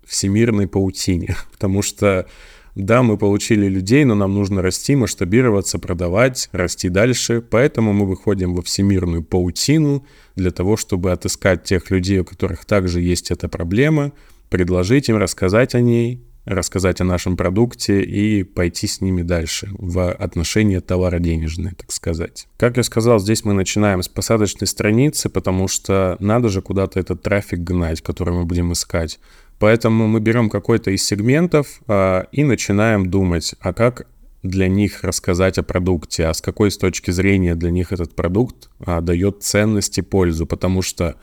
всемирной 0.05 0.67
паутине, 0.67 1.37
потому 1.53 1.83
что 1.83 2.27
да, 2.75 3.03
мы 3.03 3.17
получили 3.17 3.67
людей, 3.67 4.05
но 4.05 4.15
нам 4.15 4.35
нужно 4.35 4.63
расти, 4.63 4.95
масштабироваться, 4.95 5.79
продавать, 5.79 6.49
расти 6.53 6.89
дальше. 6.89 7.41
Поэтому 7.41 7.93
мы 7.93 8.07
выходим 8.07 8.55
во 8.55 8.63
всемирную 8.63 9.23
паутину 9.23 10.07
для 10.37 10.51
того, 10.51 10.77
чтобы 10.77 11.13
отыскать 11.13 11.65
тех 11.65 11.91
людей, 11.91 12.21
у 12.21 12.25
которых 12.25 12.65
также 12.65 13.01
есть 13.01 13.31
эта 13.31 13.49
проблема, 13.49 14.13
предложить 14.49 15.09
им 15.09 15.17
рассказать 15.17 15.75
о 15.75 15.81
ней, 15.81 16.23
рассказать 16.49 17.01
о 17.01 17.05
нашем 17.05 17.37
продукте 17.37 18.03
и 18.03 18.43
пойти 18.43 18.87
с 18.87 19.01
ними 19.01 19.23
дальше 19.23 19.69
в 19.73 20.11
отношении 20.13 20.79
товара-денежные, 20.79 21.75
так 21.75 21.93
сказать. 21.93 22.49
Как 22.57 22.77
я 22.79 22.83
сказал, 22.83 23.21
здесь 23.21 23.45
мы 23.45 23.53
начинаем 23.53 24.03
с 24.03 24.09
посадочной 24.09 24.67
страницы, 24.67 25.29
потому 25.29 25.69
что 25.69 26.17
надо 26.21 26.49
же 26.49 26.63
куда-то 26.63 26.99
этот 26.99 27.23
трафик 27.23 27.61
гнать, 27.61 28.01
который 28.01 28.33
мы 28.33 28.45
будем 28.45 28.73
искать. 28.73 29.19
Поэтому 29.59 30.07
мы 30.07 30.21
берем 30.21 30.51
какой-то 30.51 30.91
из 30.91 31.05
сегментов 31.05 31.81
а, 31.87 32.27
и 32.33 32.45
начинаем 32.45 33.11
думать, 33.11 33.55
а 33.61 33.73
как 33.73 34.07
для 34.43 34.69
них 34.69 35.03
рассказать 35.03 35.59
о 35.59 35.63
продукте, 35.63 36.27
а 36.27 36.35
с 36.35 36.41
какой 36.41 36.71
с 36.71 36.79
точки 36.79 37.11
зрения 37.11 37.55
для 37.55 37.71
них 37.71 37.93
этот 37.93 38.15
продукт 38.15 38.71
а, 38.79 39.01
дает 39.01 39.43
ценность 39.43 39.99
и 39.99 40.03
пользу, 40.03 40.47
потому 40.47 40.83
что 40.83 41.17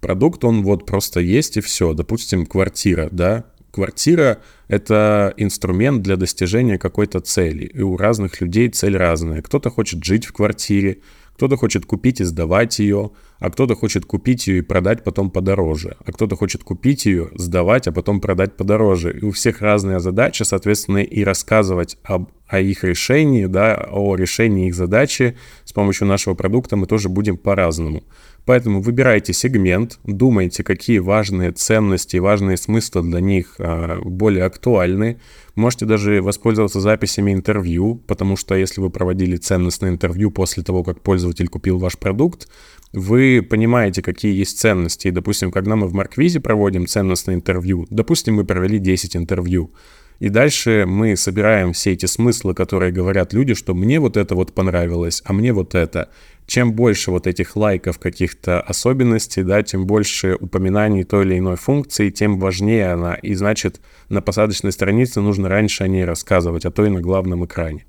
продукт, 0.00 0.44
он 0.44 0.62
вот 0.62 0.86
просто 0.86 1.20
есть 1.20 1.56
и 1.56 1.60
все. 1.60 1.94
Допустим, 1.94 2.44
квартира, 2.44 3.08
да, 3.10 3.46
квартира— 3.70 4.38
это 4.68 5.32
инструмент 5.38 6.02
для 6.02 6.16
достижения 6.16 6.78
какой-то 6.78 7.20
цели, 7.20 7.64
и 7.64 7.80
у 7.80 7.96
разных 7.96 8.40
людей 8.40 8.68
цель 8.68 8.96
разная. 8.96 9.40
Кто-то 9.40 9.70
хочет 9.70 10.04
жить 10.04 10.26
в 10.26 10.32
квартире, 10.32 10.98
кто-то 11.38 11.56
хочет 11.56 11.86
купить 11.86 12.20
и 12.20 12.24
сдавать 12.24 12.80
ее, 12.80 13.12
а 13.38 13.50
кто-то 13.50 13.76
хочет 13.76 14.04
купить 14.04 14.48
ее 14.48 14.58
и 14.58 14.62
продать 14.62 15.04
потом 15.04 15.30
подороже, 15.30 15.96
а 16.04 16.10
кто-то 16.10 16.34
хочет 16.34 16.64
купить 16.64 17.06
ее, 17.06 17.30
сдавать, 17.36 17.86
а 17.86 17.92
потом 17.92 18.20
продать 18.20 18.56
подороже. 18.56 19.16
И 19.16 19.24
у 19.24 19.30
всех 19.30 19.60
разная 19.60 20.00
задача, 20.00 20.44
соответственно, 20.44 20.98
и 20.98 21.22
рассказывать 21.22 21.96
об, 22.02 22.30
о 22.48 22.58
их 22.58 22.82
решении, 22.82 23.46
да, 23.46 23.86
о 23.88 24.16
решении 24.16 24.66
их 24.66 24.74
задачи 24.74 25.36
с 25.64 25.72
помощью 25.72 26.08
нашего 26.08 26.34
продукта 26.34 26.74
мы 26.74 26.88
тоже 26.88 27.08
будем 27.08 27.36
по-разному. 27.36 28.02
Поэтому 28.44 28.80
выбирайте 28.80 29.32
сегмент, 29.32 30.00
думайте, 30.04 30.64
какие 30.64 30.98
важные 30.98 31.52
ценности 31.52 32.16
важные 32.16 32.56
смыслы 32.56 33.02
для 33.02 33.20
них 33.20 33.54
а, 33.58 34.00
более 34.02 34.44
актуальны. 34.44 35.20
Можете 35.58 35.86
даже 35.86 36.22
воспользоваться 36.22 36.80
записями 36.80 37.32
интервью, 37.32 37.96
потому 38.06 38.36
что 38.36 38.54
если 38.54 38.80
вы 38.80 38.90
проводили 38.90 39.36
ценностное 39.36 39.90
интервью 39.90 40.30
после 40.30 40.62
того, 40.62 40.84
как 40.84 41.00
пользователь 41.00 41.48
купил 41.48 41.78
ваш 41.78 41.98
продукт, 41.98 42.48
вы 42.92 43.42
понимаете, 43.42 44.00
какие 44.00 44.38
есть 44.38 44.60
ценности. 44.60 45.08
И, 45.08 45.10
допустим, 45.10 45.50
когда 45.50 45.74
мы 45.74 45.88
в 45.88 45.94
Марквизе 45.94 46.38
проводим 46.38 46.86
ценностное 46.86 47.34
интервью, 47.34 47.88
допустим, 47.90 48.36
мы 48.36 48.44
провели 48.44 48.78
10 48.78 49.16
интервью, 49.16 49.72
и 50.18 50.30
дальше 50.30 50.84
мы 50.86 51.16
собираем 51.16 51.72
все 51.72 51.92
эти 51.92 52.06
смыслы, 52.06 52.54
которые 52.54 52.92
говорят 52.92 53.32
люди, 53.32 53.54
что 53.54 53.74
мне 53.74 54.00
вот 54.00 54.16
это 54.16 54.34
вот 54.34 54.52
понравилось, 54.52 55.22
а 55.24 55.32
мне 55.32 55.52
вот 55.52 55.74
это. 55.74 56.10
Чем 56.46 56.72
больше 56.72 57.10
вот 57.10 57.26
этих 57.26 57.56
лайков 57.56 57.98
каких-то 57.98 58.60
особенностей, 58.60 59.42
да, 59.42 59.62
тем 59.62 59.86
больше 59.86 60.36
упоминаний 60.40 61.04
той 61.04 61.24
или 61.24 61.38
иной 61.38 61.56
функции, 61.56 62.10
тем 62.10 62.40
важнее 62.40 62.92
она. 62.92 63.14
И 63.14 63.34
значит, 63.34 63.80
на 64.08 64.22
посадочной 64.22 64.72
странице 64.72 65.20
нужно 65.20 65.48
раньше 65.48 65.84
о 65.84 65.88
ней 65.88 66.04
рассказывать, 66.04 66.64
а 66.64 66.70
то 66.70 66.84
и 66.84 66.88
на 66.88 67.00
главном 67.00 67.44
экране. 67.44 67.84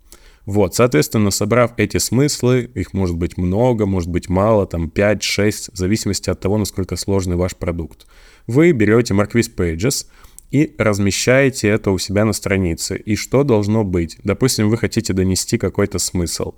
Вот, 0.46 0.76
соответственно, 0.76 1.32
собрав 1.32 1.74
эти 1.78 1.98
смыслы, 1.98 2.70
их 2.74 2.94
может 2.94 3.16
быть 3.18 3.38
много, 3.38 3.86
может 3.86 4.10
быть 4.10 4.30
мало, 4.30 4.66
там 4.66 4.92
5-6, 4.94 5.72
в 5.74 5.78
зависимости 5.78 6.30
от 6.30 6.40
того, 6.40 6.58
насколько 6.58 6.96
сложный 6.96 7.36
ваш 7.36 7.56
продукт. 7.56 8.08
Вы 8.48 8.72
берете 8.72 9.14
Marquis 9.14 9.48
Pages 9.56 10.08
и 10.52 10.76
размещаете 10.78 11.70
это 11.70 11.92
у 11.92 11.98
себя 11.98 12.26
на 12.26 12.34
странице. 12.34 12.98
И 12.98 13.16
что 13.16 13.44
должно 13.44 13.84
быть? 13.84 14.18
Допустим, 14.24 14.70
вы 14.70 14.78
хотите 14.78 15.14
донести 15.14 15.58
какой-то 15.58 16.00
смысл. 16.00 16.54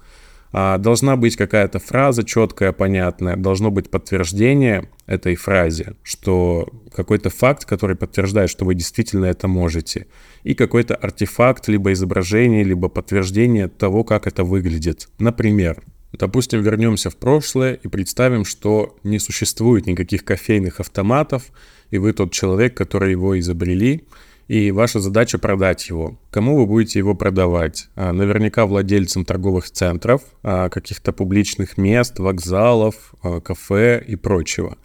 А, 0.54 0.78
должна 0.78 1.16
быть 1.16 1.38
какая-то 1.38 1.80
фраза 1.80 2.24
четкая, 2.24 2.74
понятная, 2.74 3.38
должно 3.38 3.72
быть 3.72 3.90
подтверждение 3.90 4.90
этой 5.06 5.36
фразе, 5.36 5.96
что 6.04 6.68
какой-то 6.94 7.30
факт, 7.30 7.64
который 7.64 7.96
подтверждает, 7.96 8.50
что 8.50 8.66
вы 8.66 8.76
действительно 8.76 9.26
это 9.26 9.48
можете, 9.48 10.08
и 10.44 10.54
какой-то 10.54 10.96
артефакт, 10.96 11.70
либо 11.70 11.94
изображение, 11.94 12.64
либо 12.64 12.90
подтверждение 12.90 13.70
того, 13.70 14.04
как 14.04 14.28
это 14.28 14.44
выглядит. 14.44 15.08
Например, 15.20 15.82
допустим, 16.14 16.62
вернемся 16.62 17.10
в 17.10 17.18
прошлое 17.18 17.74
и 17.74 17.88
представим, 17.88 18.46
что 18.46 18.98
не 19.04 19.20
существует 19.20 19.86
никаких 19.86 20.24
кофейных 20.24 20.80
автоматов, 20.80 21.44
и 21.90 21.98
вы 21.98 22.14
тот 22.14 22.32
человек, 22.32 22.76
который 22.76 23.12
его 23.12 23.40
изобрели, 23.40 24.06
и 24.48 24.72
ваша 24.72 25.00
задача 25.00 25.38
продать 25.38 25.88
его. 25.88 26.20
Кому 26.30 26.58
вы 26.58 26.66
будете 26.66 27.00
его 27.00 27.16
продавать? 27.16 27.88
А, 27.96 28.12
наверняка 28.12 28.66
владельцам 28.66 29.24
торговых 29.24 29.72
центров, 29.72 30.24
а, 30.44 30.68
каких-то 30.68 31.14
публичных 31.14 31.78
мест, 31.78 32.20
вокзалов, 32.20 33.14
а, 33.24 33.40
кафе 33.40 34.04
и 34.06 34.18
прочего. 34.18 34.78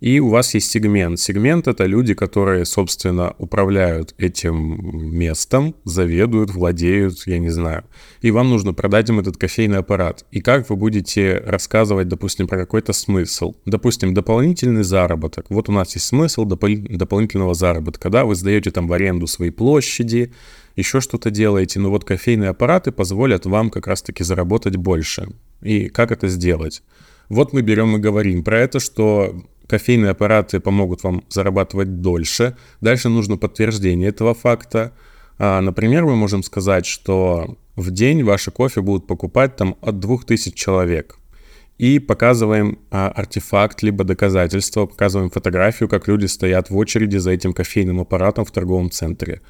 И 0.00 0.20
у 0.20 0.28
вас 0.28 0.54
есть 0.54 0.70
сегмент. 0.70 1.18
Сегмент— 1.18 1.66
это 1.68 1.84
люди, 1.86 2.14
которые, 2.14 2.64
собственно, 2.64 3.34
управляют 3.38 4.14
этим 4.16 5.10
местом, 5.12 5.74
заведуют, 5.84 6.50
владеют, 6.50 7.26
я 7.26 7.38
не 7.38 7.50
знаю. 7.50 7.84
И 8.22 8.30
вам 8.30 8.48
нужно 8.48 8.72
продать 8.72 9.08
им 9.08 9.18
этот 9.18 9.36
кофейный 9.36 9.78
аппарат. 9.78 10.24
И 10.30 10.40
как 10.40 10.70
вы 10.70 10.76
будете 10.76 11.42
рассказывать, 11.44 12.06
допустим, 12.06 12.46
про 12.46 12.58
какой-то 12.58 12.92
смысл? 12.92 13.54
Допустим, 13.66 14.14
дополнительный 14.14 14.84
заработок. 14.84 15.46
Вот 15.48 15.68
у 15.68 15.72
нас 15.72 15.94
есть 15.94 16.06
смысл 16.06 16.44
допол- 16.44 16.96
дополнительного 16.96 17.54
заработка. 17.54 18.08
Да, 18.08 18.24
вы 18.24 18.36
сдаете 18.36 18.70
там 18.70 18.86
в 18.86 18.92
аренду 18.92 19.26
свои 19.26 19.50
площади, 19.50 20.32
еще 20.76 21.00
что-то 21.00 21.32
делаете, 21.32 21.80
но 21.80 21.90
вот 21.90 22.04
кофейные 22.04 22.50
аппараты 22.50 22.92
позволят 22.92 23.46
вам 23.46 23.68
как 23.68 23.88
раз-таки 23.88 24.22
заработать 24.22 24.76
больше. 24.76 25.28
И 25.60 25.88
как 25.88 26.12
это 26.12 26.28
сделать? 26.28 26.84
Вот 27.28 27.52
мы 27.52 27.62
берем 27.62 27.96
и 27.96 27.98
говорим 28.00 28.44
про 28.44 28.60
это, 28.60 28.78
что 28.78 29.42
кофейные 29.68 30.10
аппараты 30.10 30.58
помогут 30.58 31.04
вам 31.04 31.22
зарабатывать 31.28 32.00
дольше. 32.00 32.56
Дальше 32.80 33.08
нужно 33.08 33.36
подтверждение 33.36 34.08
этого 34.08 34.34
факта. 34.34 34.92
А, 35.38 35.60
например, 35.60 36.04
мы 36.04 36.16
можем 36.16 36.42
сказать, 36.42 36.86
что 36.86 37.56
в 37.76 37.90
день 37.90 38.24
ваши 38.24 38.50
кофе 38.50 38.80
будут 38.80 39.06
покупать 39.06 39.56
там 39.56 39.76
от 39.80 40.00
2000 40.00 40.50
человек. 40.52 41.18
И 41.76 42.00
показываем 42.00 42.78
а, 42.90 43.08
артефакт, 43.08 43.82
либо 43.82 44.02
доказательство, 44.02 44.86
показываем 44.86 45.30
фотографию, 45.30 45.88
как 45.88 46.08
люди 46.08 46.26
стоят 46.26 46.70
в 46.70 46.76
очереди 46.76 47.18
за 47.18 47.30
этим 47.30 47.52
кофейным 47.52 48.00
аппаратом 48.00 48.44
в 48.44 48.50
торговом 48.50 48.90
центре. 48.90 49.40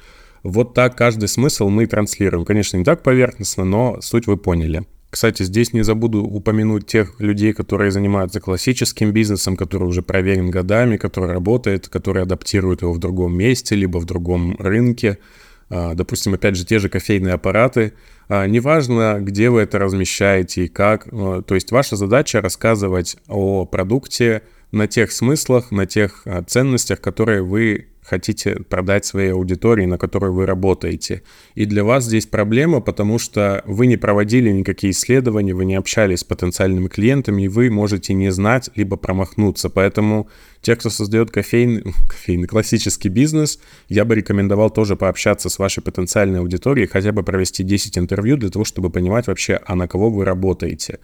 Вот 0.43 0.73
так 0.73 0.95
каждый 0.95 1.27
смысл 1.27 1.69
мы 1.69 1.87
транслируем. 1.87 2.45
Конечно, 2.45 2.77
не 2.77 2.83
так 2.83 3.01
поверхностно, 3.01 3.65
но 3.65 3.99
суть 4.01 4.27
вы 4.27 4.37
поняли. 4.37 4.85
Кстати, 5.09 5.41
здесь 5.41 5.73
не 5.73 5.81
забуду 5.81 6.23
упомянуть 6.23 6.85
тех 6.85 7.19
людей, 7.19 7.53
которые 7.53 7.89
занимаются 7.89 8.39
классическим 8.39 9.11
бизнесом, 9.11 9.57
который 9.57 9.87
уже 9.87 10.03
проверен 10.03 10.51
годами, 10.51 10.97
который 10.97 11.31
работает, 11.31 11.87
который 11.89 12.21
адаптирует 12.21 12.83
его 12.83 12.93
в 12.93 12.99
другом 12.99 13.35
месте, 13.35 13.75
либо 13.75 13.97
в 13.97 14.05
другом 14.05 14.55
рынке. 14.59 15.17
А, 15.71 15.95
допустим, 15.95 16.35
опять 16.35 16.55
же, 16.55 16.65
те 16.65 16.77
же 16.77 16.89
кофейные 16.89 17.33
аппараты. 17.33 17.93
А, 18.27 18.45
неважно, 18.45 19.17
где 19.19 19.49
вы 19.49 19.61
это 19.61 19.79
размещаете 19.79 20.65
и 20.65 20.67
как. 20.67 21.07
А, 21.11 21.41
то 21.41 21.55
есть 21.55 21.71
ваша 21.71 21.95
задача 21.95 22.39
рассказывать 22.41 23.17
о 23.27 23.65
продукте 23.65 24.43
на 24.71 24.87
тех 24.87 25.11
смыслах, 25.11 25.71
на 25.71 25.85
тех 25.85 26.25
ценностях, 26.47 27.01
которые 27.01 27.41
вы 27.41 27.87
хотите 28.09 28.55
продать 28.55 29.05
своей 29.05 29.31
аудитории, 29.31 29.85
на 29.85 29.97
которой 29.97 30.31
вы 30.31 30.45
работаете. 30.45 31.21
И 31.55 31.65
для 31.65 31.83
вас 31.83 32.05
здесь 32.05 32.25
проблема, 32.25 32.81
потому 32.81 33.19
что 33.19 33.61
вы 33.65 33.85
не 33.87 33.97
проводили 33.97 34.49
никакие 34.49 34.91
исследования, 34.91 35.53
вы 35.53 35.65
не 35.65 35.75
общались 35.75 36.21
с 36.21 36.23
потенциальными 36.23 36.87
клиентами, 36.87 37.43
и 37.43 37.47
вы 37.47 37.69
можете 37.69 38.13
не 38.13 38.31
знать, 38.31 38.69
либо 38.75 38.97
промахнуться. 38.97 39.69
Поэтому 39.69 40.27
те, 40.61 40.75
кто 40.75 40.89
создает 40.89 41.29
кофейный, 41.29 41.83
кофейный 42.09 42.47
классический 42.47 43.09
бизнес, 43.09 43.59
я 43.87 44.05
бы 44.05 44.15
рекомендовал 44.15 44.71
тоже 44.71 44.95
пообщаться 44.95 45.49
с 45.49 45.59
вашей 45.59 45.83
потенциальной 45.83 46.39
аудиторией, 46.39 46.87
хотя 46.87 47.11
бы 47.11 47.23
провести 47.23 47.63
10 47.63 47.97
интервью 47.97 48.37
для 48.37 48.49
того, 48.49 48.65
чтобы 48.65 48.89
понимать 48.89 49.27
вообще, 49.27 49.59
а 49.65 49.75
на 49.75 49.87
кого 49.87 50.09
вы 50.09 50.25
работаете. 50.25 50.99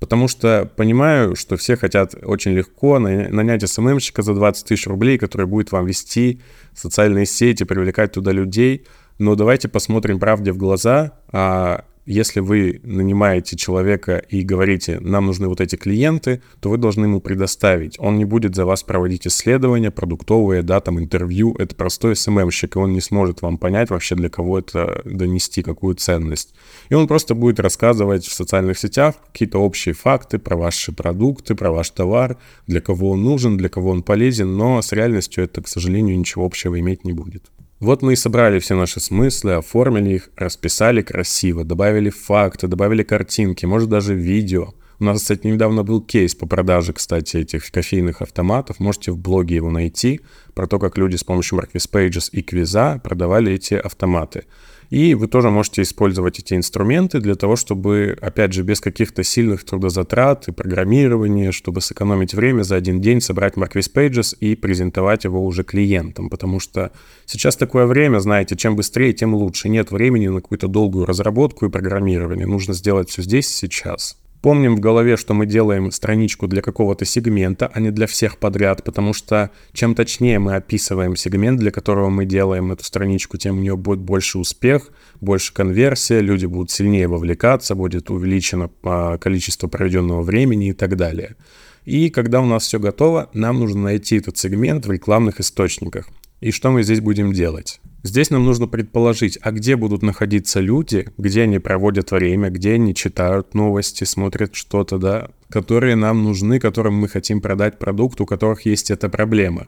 Потому 0.00 0.28
что 0.28 0.68
понимаю, 0.76 1.36
что 1.36 1.56
все 1.56 1.76
хотят 1.76 2.14
очень 2.22 2.52
легко 2.52 2.98
нанять 2.98 3.68
СММщика 3.68 4.22
за 4.22 4.34
20 4.34 4.66
тысяч 4.66 4.86
рублей, 4.86 5.18
который 5.18 5.46
будет 5.46 5.70
вам 5.72 5.84
вести 5.84 6.40
социальные 6.74 7.26
сети, 7.26 7.64
привлекать 7.64 8.12
туда 8.12 8.32
людей. 8.32 8.86
Но 9.18 9.34
давайте 9.34 9.68
посмотрим 9.68 10.18
правде 10.18 10.52
в 10.52 10.56
глаза. 10.56 11.12
А 11.30 11.84
если 12.12 12.40
вы 12.40 12.80
нанимаете 12.82 13.56
человека 13.56 14.16
и 14.16 14.42
говорите, 14.42 14.98
нам 15.00 15.26
нужны 15.26 15.46
вот 15.46 15.60
эти 15.60 15.76
клиенты, 15.76 16.42
то 16.60 16.68
вы 16.68 16.76
должны 16.76 17.04
ему 17.04 17.20
предоставить. 17.20 17.96
Он 18.00 18.18
не 18.18 18.24
будет 18.24 18.56
за 18.56 18.66
вас 18.66 18.82
проводить 18.82 19.28
исследования 19.28 19.92
продуктовые, 19.92 20.62
да, 20.62 20.80
там 20.80 20.98
интервью. 20.98 21.54
Это 21.58 21.76
простой 21.76 22.16
СММщик, 22.16 22.74
и 22.74 22.78
он 22.78 22.92
не 22.92 23.00
сможет 23.00 23.42
вам 23.42 23.58
понять 23.58 23.90
вообще, 23.90 24.16
для 24.16 24.28
кого 24.28 24.58
это 24.58 25.02
донести, 25.04 25.62
какую 25.62 25.94
ценность. 25.94 26.52
И 26.88 26.94
он 26.94 27.06
просто 27.06 27.34
будет 27.34 27.60
рассказывать 27.60 28.24
в 28.24 28.32
социальных 28.32 28.78
сетях 28.78 29.14
какие-то 29.32 29.58
общие 29.58 29.94
факты 29.94 30.38
про 30.38 30.56
ваши 30.56 30.92
продукты, 30.92 31.54
про 31.54 31.70
ваш 31.70 31.90
товар, 31.90 32.38
для 32.66 32.80
кого 32.80 33.10
он 33.10 33.22
нужен, 33.22 33.56
для 33.56 33.68
кого 33.68 33.90
он 33.90 34.02
полезен, 34.02 34.56
но 34.56 34.82
с 34.82 34.90
реальностью 34.92 35.44
это, 35.44 35.62
к 35.62 35.68
сожалению, 35.68 36.18
ничего 36.18 36.44
общего 36.44 36.78
иметь 36.80 37.04
не 37.04 37.12
будет. 37.12 37.50
Вот 37.80 38.02
мы 38.02 38.12
и 38.12 38.16
собрали 38.16 38.58
все 38.58 38.76
наши 38.76 39.00
смыслы, 39.00 39.54
оформили 39.54 40.16
их, 40.16 40.28
расписали 40.36 41.00
красиво, 41.00 41.64
добавили 41.64 42.10
факты, 42.10 42.66
добавили 42.66 43.02
картинки, 43.02 43.64
может 43.64 43.88
даже 43.88 44.14
видео. 44.14 44.74
У 44.98 45.04
нас, 45.04 45.22
кстати, 45.22 45.46
недавно 45.46 45.82
был 45.82 46.02
кейс 46.02 46.34
по 46.34 46.46
продаже, 46.46 46.92
кстати, 46.92 47.38
этих 47.38 47.70
кофейных 47.70 48.20
автоматов. 48.20 48.80
Можете 48.80 49.12
в 49.12 49.16
блоге 49.16 49.56
его 49.56 49.70
найти, 49.70 50.20
про 50.52 50.66
то, 50.66 50.78
как 50.78 50.98
люди 50.98 51.16
с 51.16 51.24
помощью 51.24 51.58
Marquis 51.58 51.90
Pages 51.90 52.28
и 52.32 52.42
Квиза 52.42 53.00
продавали 53.02 53.54
эти 53.54 53.72
автоматы. 53.72 54.44
И 54.90 55.14
вы 55.14 55.28
тоже 55.28 55.50
можете 55.50 55.82
использовать 55.82 56.40
эти 56.40 56.54
инструменты 56.54 57.20
для 57.20 57.36
того, 57.36 57.54
чтобы, 57.54 58.18
опять 58.20 58.52
же, 58.52 58.64
без 58.64 58.80
каких-то 58.80 59.22
сильных 59.22 59.64
трудозатрат 59.64 60.48
и 60.48 60.52
программирования, 60.52 61.52
чтобы 61.52 61.80
сэкономить 61.80 62.34
время 62.34 62.62
за 62.62 62.74
один 62.74 63.00
день, 63.00 63.20
собрать 63.20 63.54
Marquis 63.54 63.88
Pages 63.92 64.36
и 64.40 64.56
презентовать 64.56 65.22
его 65.24 65.46
уже 65.46 65.62
клиентам. 65.62 66.28
Потому 66.28 66.58
что 66.58 66.90
сейчас 67.24 67.56
такое 67.56 67.86
время, 67.86 68.18
знаете, 68.18 68.56
чем 68.56 68.74
быстрее, 68.74 69.12
тем 69.12 69.32
лучше. 69.32 69.68
Нет 69.68 69.92
времени 69.92 70.26
на 70.26 70.40
какую-то 70.40 70.66
долгую 70.66 71.06
разработку 71.06 71.66
и 71.66 71.70
программирование. 71.70 72.48
Нужно 72.48 72.74
сделать 72.74 73.10
все 73.10 73.22
здесь 73.22 73.48
сейчас. 73.48 74.16
Помним 74.42 74.76
в 74.76 74.80
голове, 74.80 75.18
что 75.18 75.34
мы 75.34 75.44
делаем 75.44 75.90
страничку 75.90 76.48
для 76.48 76.62
какого-то 76.62 77.04
сегмента, 77.04 77.70
а 77.74 77.78
не 77.78 77.90
для 77.90 78.06
всех 78.06 78.38
подряд, 78.38 78.82
потому 78.84 79.12
что 79.12 79.50
чем 79.72 79.94
точнее 79.94 80.38
мы 80.38 80.54
описываем 80.54 81.14
сегмент, 81.14 81.60
для 81.60 81.70
которого 81.70 82.08
мы 82.08 82.24
делаем 82.24 82.72
эту 82.72 82.82
страничку, 82.84 83.36
тем 83.36 83.58
у 83.58 83.60
нее 83.60 83.76
будет 83.76 84.00
больше 84.00 84.38
успех, 84.38 84.92
больше 85.20 85.52
конверсия, 85.52 86.20
люди 86.20 86.46
будут 86.46 86.70
сильнее 86.70 87.06
вовлекаться, 87.06 87.74
будет 87.74 88.08
увеличено 88.08 88.70
а, 88.82 89.18
количество 89.18 89.68
проведенного 89.68 90.22
времени 90.22 90.70
и 90.70 90.72
так 90.72 90.96
далее. 90.96 91.36
И 91.84 92.08
когда 92.08 92.40
у 92.40 92.46
нас 92.46 92.62
все 92.62 92.78
готово, 92.78 93.28
нам 93.34 93.60
нужно 93.60 93.82
найти 93.82 94.16
этот 94.16 94.38
сегмент 94.38 94.86
в 94.86 94.90
рекламных 94.90 95.40
источниках. 95.40 96.08
И 96.40 96.50
что 96.50 96.70
мы 96.70 96.82
здесь 96.82 97.00
будем 97.00 97.34
делать? 97.34 97.80
Здесь 98.02 98.30
нам 98.30 98.46
нужно 98.46 98.66
предположить, 98.66 99.38
а 99.42 99.50
где 99.52 99.76
будут 99.76 100.02
находиться 100.02 100.60
люди, 100.60 101.08
где 101.18 101.42
они 101.42 101.58
проводят 101.58 102.12
время, 102.12 102.48
где 102.48 102.74
они 102.74 102.94
читают 102.94 103.54
новости, 103.54 104.04
смотрят 104.04 104.54
что-то, 104.54 104.96
да, 104.96 105.30
которые 105.50 105.96
нам 105.96 106.24
нужны, 106.24 106.58
которым 106.58 106.94
мы 106.94 107.08
хотим 107.08 107.42
продать 107.42 107.78
продукт, 107.78 108.18
у 108.20 108.26
которых 108.26 108.64
есть 108.64 108.90
эта 108.90 109.10
проблема. 109.10 109.66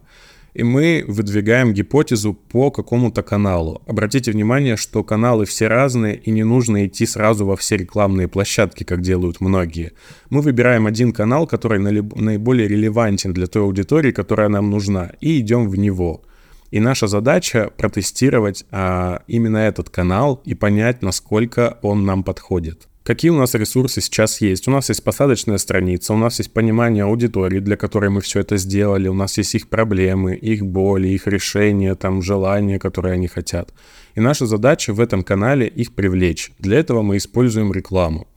И 0.55 0.62
мы 0.62 1.05
выдвигаем 1.07 1.73
гипотезу 1.75 2.35
по 2.35 2.71
какому-то 2.71 3.23
каналу. 3.23 3.83
Обратите 3.87 4.33
внимание, 4.33 4.77
что 4.77 5.03
каналы 5.05 5.45
все 5.45 5.68
разные, 5.68 6.16
и 6.16 6.31
не 6.31 6.45
нужно 6.45 6.87
идти 6.87 7.07
сразу 7.07 7.45
во 7.45 7.57
все 7.57 7.77
рекламные 7.77 8.29
площадки, 8.29 8.85
как 8.85 9.03
делают 9.03 9.40
многие. 9.40 9.92
Мы 10.31 10.40
выбираем 10.40 10.87
один 10.87 11.12
канал, 11.12 11.47
который 11.47 11.79
наиболее 11.79 12.68
релевантен 12.68 13.33
для 13.33 13.47
той 13.47 13.62
аудитории, 13.62 14.12
которая 14.12 14.49
нам 14.49 14.71
нужна, 14.71 15.12
и 15.21 15.38
идем 15.40 15.68
в 15.68 15.77
него. 15.77 16.23
И 16.72 16.80
наша 16.80 17.06
задача 17.06 17.70
протестировать 17.76 18.64
а, 18.70 19.22
именно 19.26 19.58
этот 19.58 19.90
канал 19.90 20.40
и 20.46 20.54
понять, 20.54 21.02
насколько 21.02 21.78
он 21.82 22.06
нам 22.06 22.24
подходит. 22.24 22.88
Какие 23.02 23.30
у 23.30 23.37
нас 23.37 23.52
ресурсы 23.54 24.00
сейчас 24.00 24.40
есть? 24.40 24.66
У 24.68 24.70
нас 24.70 24.88
есть 24.88 25.04
посадочная 25.04 25.58
страница, 25.58 26.14
у 26.14 26.16
нас 26.16 26.38
есть 26.38 26.54
понимание 26.54 27.04
аудитории, 27.04 27.58
для 27.58 27.76
которой 27.76 28.08
мы 28.08 28.22
все 28.22 28.40
это 28.40 28.56
сделали, 28.56 29.08
у 29.08 29.12
нас 29.12 29.37
есть 29.37 29.54
их 29.54 29.68
проблемы, 29.68 30.35
их 30.35 30.64
боли, 30.64 31.08
их 31.08 31.26
решения, 31.26 31.94
там, 31.94 32.22
желания, 32.22 32.78
которые 32.78 33.14
они 33.14 33.28
хотят. 33.28 33.74
И 34.14 34.20
наша 34.20 34.46
задача 34.46 34.94
в 34.94 35.00
этом 35.00 35.24
канале 35.24 35.66
их 35.66 35.94
привлечь. 35.94 36.52
Для 36.58 36.78
этого 36.78 37.02
мы 37.02 37.18
используем 37.18 37.70
рекламу. 37.70 38.28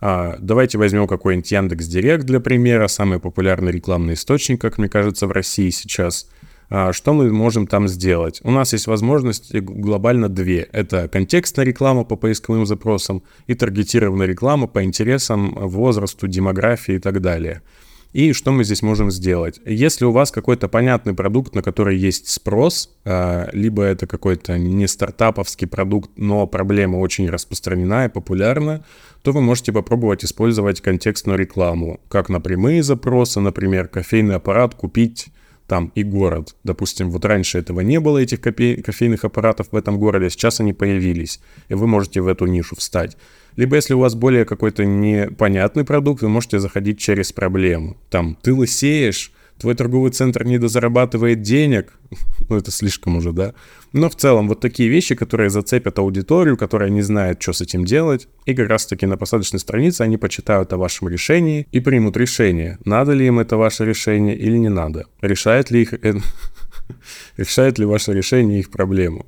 А, 0.00 0.36
давайте 0.40 0.78
возьмем 0.78 1.06
какой-нибудь 1.06 1.52
Яндекс 1.52 1.86
Директ 1.86 2.24
для 2.24 2.40
примера, 2.40 2.88
самый 2.88 3.20
популярный 3.20 3.70
рекламный 3.70 4.14
источник, 4.14 4.60
как 4.60 4.78
мне 4.78 4.88
кажется, 4.88 5.28
в 5.28 5.30
России 5.30 5.70
сейчас– 5.70 6.28
что 6.68 7.12
мы 7.12 7.30
можем 7.30 7.66
там 7.66 7.88
сделать? 7.88 8.40
У 8.44 8.50
нас 8.50 8.72
есть 8.72 8.86
возможности 8.86 9.58
глобально 9.58 10.28
две. 10.28 10.68
Это 10.72 11.08
контекстная 11.08 11.64
реклама 11.64 12.04
по 12.04 12.16
поисковым 12.16 12.66
запросам 12.66 13.22
и 13.46 13.54
таргетированная 13.54 14.26
реклама 14.26 14.66
по 14.66 14.82
интересам, 14.82 15.54
возрасту, 15.54 16.26
демографии 16.26 16.94
и 16.94 16.98
так 16.98 17.20
далее. 17.20 17.62
И 18.14 18.32
что 18.32 18.52
мы 18.52 18.62
здесь 18.62 18.80
можем 18.80 19.10
сделать? 19.10 19.60
Если 19.66 20.04
у 20.04 20.12
вас 20.12 20.30
какой-то 20.30 20.68
понятный 20.68 21.14
продукт, 21.14 21.56
на 21.56 21.62
который 21.62 21.96
есть 21.96 22.28
спрос, 22.28 22.90
а, 23.04 23.50
либо 23.52 23.82
это 23.82 24.06
какой-то 24.06 24.56
не 24.56 24.86
стартаповский 24.86 25.66
продукт, 25.66 26.10
но 26.14 26.46
проблема 26.46 26.98
очень 26.98 27.28
распространена 27.28 28.04
и 28.04 28.08
популярна, 28.08 28.84
то 29.22 29.32
вы 29.32 29.40
можете 29.40 29.72
попробовать 29.72 30.24
использовать 30.24 30.80
контекстную 30.80 31.36
рекламу, 31.36 31.98
как 32.08 32.28
на 32.28 32.40
прямые 32.40 32.84
запросы, 32.84 33.40
например, 33.40 33.88
кофейный 33.88 34.36
аппарат 34.36 34.76
купить 34.76 35.26
там 35.66 35.92
и 35.94 36.02
город. 36.02 36.54
Допустим, 36.64 37.10
вот 37.10 37.24
раньше 37.24 37.58
этого 37.58 37.80
не 37.80 38.00
было, 38.00 38.18
этих 38.18 38.40
кофе- 38.40 38.82
кофейных 38.82 39.24
аппаратов 39.24 39.68
в 39.72 39.76
этом 39.76 39.98
городе, 39.98 40.30
сейчас 40.30 40.60
они 40.60 40.72
появились, 40.72 41.40
и 41.68 41.74
вы 41.74 41.86
можете 41.86 42.20
в 42.20 42.26
эту 42.28 42.46
нишу 42.46 42.76
встать. 42.76 43.16
Либо 43.56 43.76
если 43.76 43.94
у 43.94 44.00
вас 44.00 44.14
более 44.14 44.44
какой-то 44.44 44.84
непонятный 44.84 45.84
продукт, 45.84 46.22
вы 46.22 46.28
можете 46.28 46.58
заходить 46.58 46.98
через 46.98 47.32
проблему. 47.32 47.96
Там, 48.10 48.36
ты 48.42 48.52
лысеешь, 48.52 49.32
твой 49.58 49.74
торговый 49.74 50.10
центр 50.10 50.44
недозарабатывает 50.44 51.42
денег, 51.42 51.92
ну 52.48 52.56
это 52.56 52.70
слишком 52.70 53.16
уже, 53.16 53.32
да. 53.32 53.54
Но 53.92 54.10
в 54.10 54.16
целом 54.16 54.48
вот 54.48 54.60
такие 54.60 54.88
вещи, 54.88 55.14
которые 55.14 55.50
зацепят 55.50 55.98
аудиторию, 55.98 56.56
которая 56.56 56.90
не 56.90 57.02
знает, 57.02 57.40
что 57.40 57.52
с 57.52 57.60
этим 57.60 57.84
делать, 57.84 58.28
и 58.46 58.54
как 58.54 58.68
раз 58.68 58.86
таки 58.86 59.06
на 59.06 59.16
посадочной 59.16 59.60
странице 59.60 60.02
они 60.02 60.16
почитают 60.16 60.72
о 60.72 60.76
вашем 60.76 61.08
решении 61.08 61.66
и 61.72 61.80
примут 61.80 62.16
решение, 62.16 62.78
надо 62.84 63.12
ли 63.12 63.26
им 63.26 63.38
это 63.38 63.56
ваше 63.56 63.84
решение 63.84 64.36
или 64.36 64.56
не 64.56 64.70
надо, 64.70 65.06
решает 65.20 65.70
ли 65.70 65.82
их... 65.82 65.94
решает 67.36 67.78
ли 67.78 67.84
ваше 67.84 68.12
решение 68.12 68.60
их 68.60 68.70
проблему. 68.70 69.26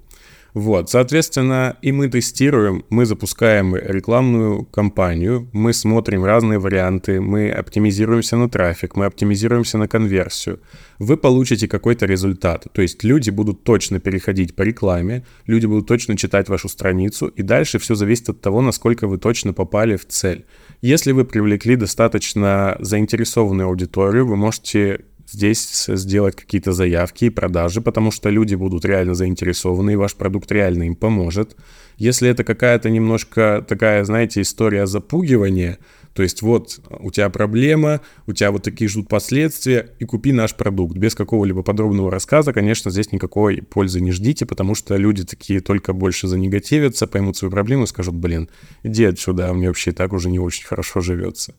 Вот, 0.56 0.88
соответственно, 0.88 1.76
и 1.82 1.92
мы 1.92 2.08
тестируем, 2.08 2.86
мы 2.88 3.04
запускаем 3.04 3.76
рекламную 3.76 4.64
кампанию, 4.64 5.50
мы 5.52 5.74
смотрим 5.74 6.24
разные 6.24 6.58
варианты, 6.58 7.20
мы 7.20 7.50
оптимизируемся 7.50 8.38
на 8.38 8.48
трафик, 8.48 8.96
мы 8.96 9.04
оптимизируемся 9.04 9.76
на 9.76 9.86
конверсию. 9.86 10.60
Вы 10.98 11.18
получите 11.18 11.68
какой-то 11.68 12.06
результат, 12.06 12.68
то 12.72 12.80
есть 12.80 13.04
люди 13.04 13.28
будут 13.28 13.64
точно 13.64 14.00
переходить 14.00 14.56
по 14.56 14.62
рекламе, 14.62 15.26
люди 15.44 15.66
будут 15.66 15.88
точно 15.88 16.16
читать 16.16 16.48
вашу 16.48 16.70
страницу, 16.70 17.26
и 17.26 17.42
дальше 17.42 17.78
все 17.78 17.94
зависит 17.94 18.30
от 18.30 18.40
того, 18.40 18.62
насколько 18.62 19.06
вы 19.06 19.18
точно 19.18 19.52
попали 19.52 19.96
в 19.96 20.06
цель. 20.06 20.46
Если 20.80 21.12
вы 21.12 21.26
привлекли 21.26 21.76
достаточно 21.76 22.78
заинтересованную 22.80 23.68
аудиторию, 23.68 24.26
вы 24.26 24.36
можете 24.36 25.04
здесь 25.28 25.86
сделать 25.88 26.36
какие-то 26.36 26.72
заявки 26.72 27.26
и 27.26 27.30
продажи, 27.30 27.80
потому 27.80 28.10
что 28.10 28.30
люди 28.30 28.54
будут 28.54 28.84
реально 28.84 29.14
заинтересованы, 29.14 29.92
и 29.92 29.96
ваш 29.96 30.14
продукт 30.14 30.50
реально 30.52 30.84
им 30.84 30.94
поможет. 30.94 31.56
Если 31.96 32.28
это 32.28 32.44
какая-то 32.44 32.90
немножко 32.90 33.64
такая, 33.66 34.04
знаете, 34.04 34.42
история 34.42 34.86
запугивания, 34.86 35.78
то 36.16 36.22
есть 36.22 36.40
вот 36.40 36.80
у 36.88 37.10
тебя 37.10 37.28
проблема, 37.28 38.00
у 38.26 38.32
тебя 38.32 38.50
вот 38.50 38.62
такие 38.62 38.88
ждут 38.88 39.08
последствия, 39.08 39.90
и 39.98 40.06
купи 40.06 40.32
наш 40.32 40.54
продукт. 40.54 40.96
Без 40.96 41.14
какого-либо 41.14 41.62
подробного 41.62 42.10
рассказа, 42.10 42.54
конечно, 42.54 42.90
здесь 42.90 43.12
никакой 43.12 43.60
пользы 43.60 44.00
не 44.00 44.12
ждите, 44.12 44.46
потому 44.46 44.74
что 44.74 44.96
люди 44.96 45.24
такие 45.24 45.60
только 45.60 45.92
больше 45.92 46.26
занегативятся, 46.26 47.06
поймут 47.06 47.36
свою 47.36 47.52
проблему 47.52 47.84
и 47.84 47.86
скажут, 47.86 48.14
блин, 48.14 48.48
иди 48.82 49.04
отсюда, 49.04 49.50
а 49.50 49.52
мне 49.52 49.68
вообще 49.68 49.92
так 49.92 50.14
уже 50.14 50.30
не 50.30 50.38
очень 50.38 50.64
хорошо 50.64 51.00
живется. 51.00 51.54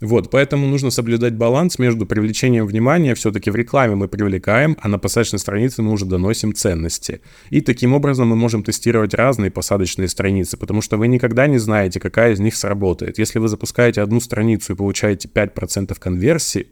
Вот, 0.00 0.30
поэтому 0.30 0.68
нужно 0.68 0.90
соблюдать 0.90 1.34
баланс 1.34 1.78
между 1.78 2.06
привлечением 2.06 2.66
внимания, 2.66 3.16
все-таки 3.16 3.50
в 3.50 3.56
рекламе 3.56 3.96
мы 3.96 4.06
привлекаем, 4.06 4.76
а 4.80 4.88
на 4.88 4.98
посадочной 4.98 5.40
странице 5.40 5.82
мы 5.82 5.90
уже 5.90 6.04
доносим 6.04 6.54
ценности. 6.54 7.20
И 7.50 7.60
таким 7.60 7.94
образом 7.94 8.28
мы 8.28 8.36
можем 8.36 8.62
тестировать 8.62 9.12
разные 9.14 9.50
посадочные 9.50 10.06
страницы, 10.06 10.56
потому 10.56 10.82
что 10.82 10.96
вы 10.98 11.08
никогда 11.08 11.48
не 11.48 11.58
знаете, 11.58 11.98
какая 11.98 12.32
из 12.32 12.38
них 12.38 12.54
сработает. 12.54 13.18
Если 13.18 13.40
вы 13.40 13.48
запускаете 13.48 14.00
одну 14.00 14.20
страницу 14.20 14.72
и 14.72 14.76
получаете 14.76 15.28
5% 15.28 15.98
конверсии, 15.98 16.68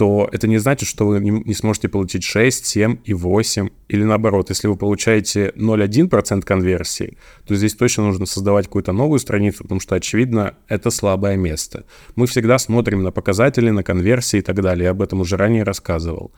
то 0.00 0.30
это 0.32 0.48
не 0.48 0.56
значит, 0.56 0.88
что 0.88 1.06
вы 1.06 1.20
не, 1.20 1.52
сможете 1.52 1.90
получить 1.90 2.24
6, 2.24 2.64
7 2.64 2.96
и 3.04 3.12
8. 3.12 3.68
Или 3.88 4.04
наоборот, 4.04 4.48
если 4.48 4.66
вы 4.66 4.76
получаете 4.76 5.52
0,1% 5.56 6.40
конверсии, 6.40 7.18
то 7.46 7.54
здесь 7.54 7.74
точно 7.74 8.04
нужно 8.04 8.24
создавать 8.24 8.64
какую-то 8.64 8.92
новую 8.92 9.18
страницу, 9.18 9.62
потому 9.64 9.78
что, 9.78 9.96
очевидно, 9.96 10.54
это 10.68 10.88
слабое 10.88 11.36
место. 11.36 11.84
Мы 12.16 12.26
всегда 12.26 12.58
смотрим 12.58 13.02
на 13.02 13.10
показатели, 13.10 13.68
на 13.68 13.82
конверсии 13.82 14.38
и 14.38 14.42
так 14.42 14.62
далее. 14.62 14.84
Я 14.84 14.92
об 14.92 15.02
этом 15.02 15.20
уже 15.20 15.36
ранее 15.36 15.64
рассказывал. 15.64 16.32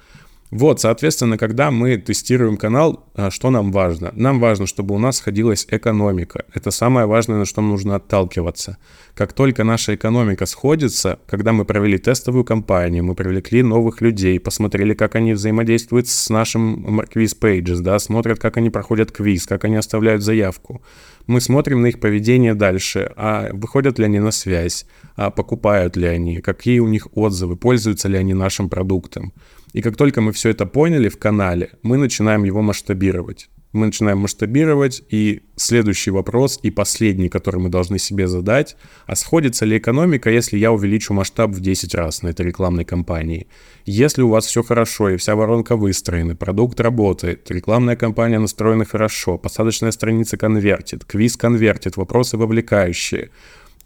Вот, 0.53 0.83
соответственно, 0.83 1.39
когда 1.39 1.71
мы 1.71 1.97
тестируем 1.97 2.59
канал, 2.59 3.09
а, 3.15 3.31
что 3.31 3.49
нам 3.49 3.73
важно? 3.73 4.13
Нам 4.15 4.39
важно, 4.39 4.67
чтобы 4.67 4.95
у 4.95 4.99
нас 4.99 5.17
сходилась 5.17 5.67
экономика. 5.71 6.45
Это 6.53 6.71
самое 6.71 7.07
важное, 7.07 7.39
на 7.39 7.47
что 7.47 7.63
нужно 7.63 7.95
отталкиваться. 7.97 8.77
Как 9.15 9.33
только 9.33 9.65
наша 9.65 9.95
экономика 9.95 10.45
сходится, 10.45 11.19
когда 11.27 11.55
мы 11.55 11.65
провели 11.65 11.97
тестовую 11.97 12.45
кампанию, 12.45 13.03
мы 13.03 13.15
привлекли 13.15 13.63
новых 13.63 14.03
людей, 14.03 14.39
посмотрели, 14.39 14.93
как 14.93 15.15
они 15.15 15.33
взаимодействуют 15.33 16.07
с 16.09 16.29
нашим 16.29 17.01
Marquis 17.01 17.35
Pages, 17.41 17.81
да, 17.81 17.99
смотрят, 17.99 18.39
как 18.39 18.59
они 18.59 18.69
проходят 18.69 19.11
квиз, 19.11 19.47
как 19.47 19.65
они 19.65 19.77
оставляют 19.77 20.23
заявку. 20.23 20.83
Мы 21.27 21.41
смотрим 21.41 21.81
на 21.81 21.87
их 21.87 21.99
поведение 21.99 22.53
дальше, 22.53 23.11
а 23.17 23.49
выходят 23.55 23.99
ли 23.99 24.05
они 24.05 24.19
на 24.19 24.33
связь, 24.33 24.85
а 25.17 25.31
покупают 25.31 25.97
ли 25.97 26.07
они, 26.07 26.43
какие 26.43 26.81
у 26.81 26.89
них 26.89 27.09
отзывы, 27.17 27.57
пользуются 27.57 28.09
ли 28.09 28.19
они 28.19 28.35
нашим 28.35 28.69
продуктом. 28.69 29.33
И 29.73 29.83
как 29.83 29.97
только 29.97 30.21
мы 30.21 30.33
все 30.33 30.51
это 30.51 30.67
поняли 30.67 31.09
в 31.09 31.19
канале, 31.19 31.71
мы 31.83 31.97
начинаем 31.97 32.45
его 32.45 32.63
масштабировать. 32.63 33.49
Мы 33.73 33.87
начинаем 33.87 34.19
масштабировать, 34.19 35.03
и 35.09 35.41
следующий 35.57 36.11
вопрос, 36.11 36.61
и 36.63 36.71
последний, 36.71 37.31
который 37.31 37.59
мы 37.59 37.71
должны 37.71 37.99
себе 37.99 38.29
задать, 38.29 38.77
а 39.07 39.17
сходится 39.17 39.65
ли 39.65 39.79
экономика, 39.79 40.29
если 40.29 40.59
я 40.59 40.73
увеличу 40.73 41.15
масштаб 41.15 41.53
в 41.53 41.61
10 41.61 41.95
раз 41.95 42.23
на 42.23 42.29
этой 42.29 42.45
рекламной 42.45 42.85
кампании? 42.85 43.47
Если 43.87 44.21
у 44.21 44.29
вас 44.29 44.45
все 44.45 44.63
хорошо, 44.63 45.09
и 45.09 45.17
вся 45.17 45.35
воронка 45.37 45.77
выстроена, 45.77 46.37
продукт 46.37 46.81
работает, 46.81 47.51
рекламная 47.51 47.97
кампания 47.97 48.39
настроена 48.39 48.85
хорошо, 48.85 49.39
посадочная 49.39 49.93
страница 49.93 50.37
конвертит, 50.37 51.07
квиз 51.07 51.39
конвертит, 51.39 51.97
вопросы 51.97 52.37
вовлекающие, 52.37 53.31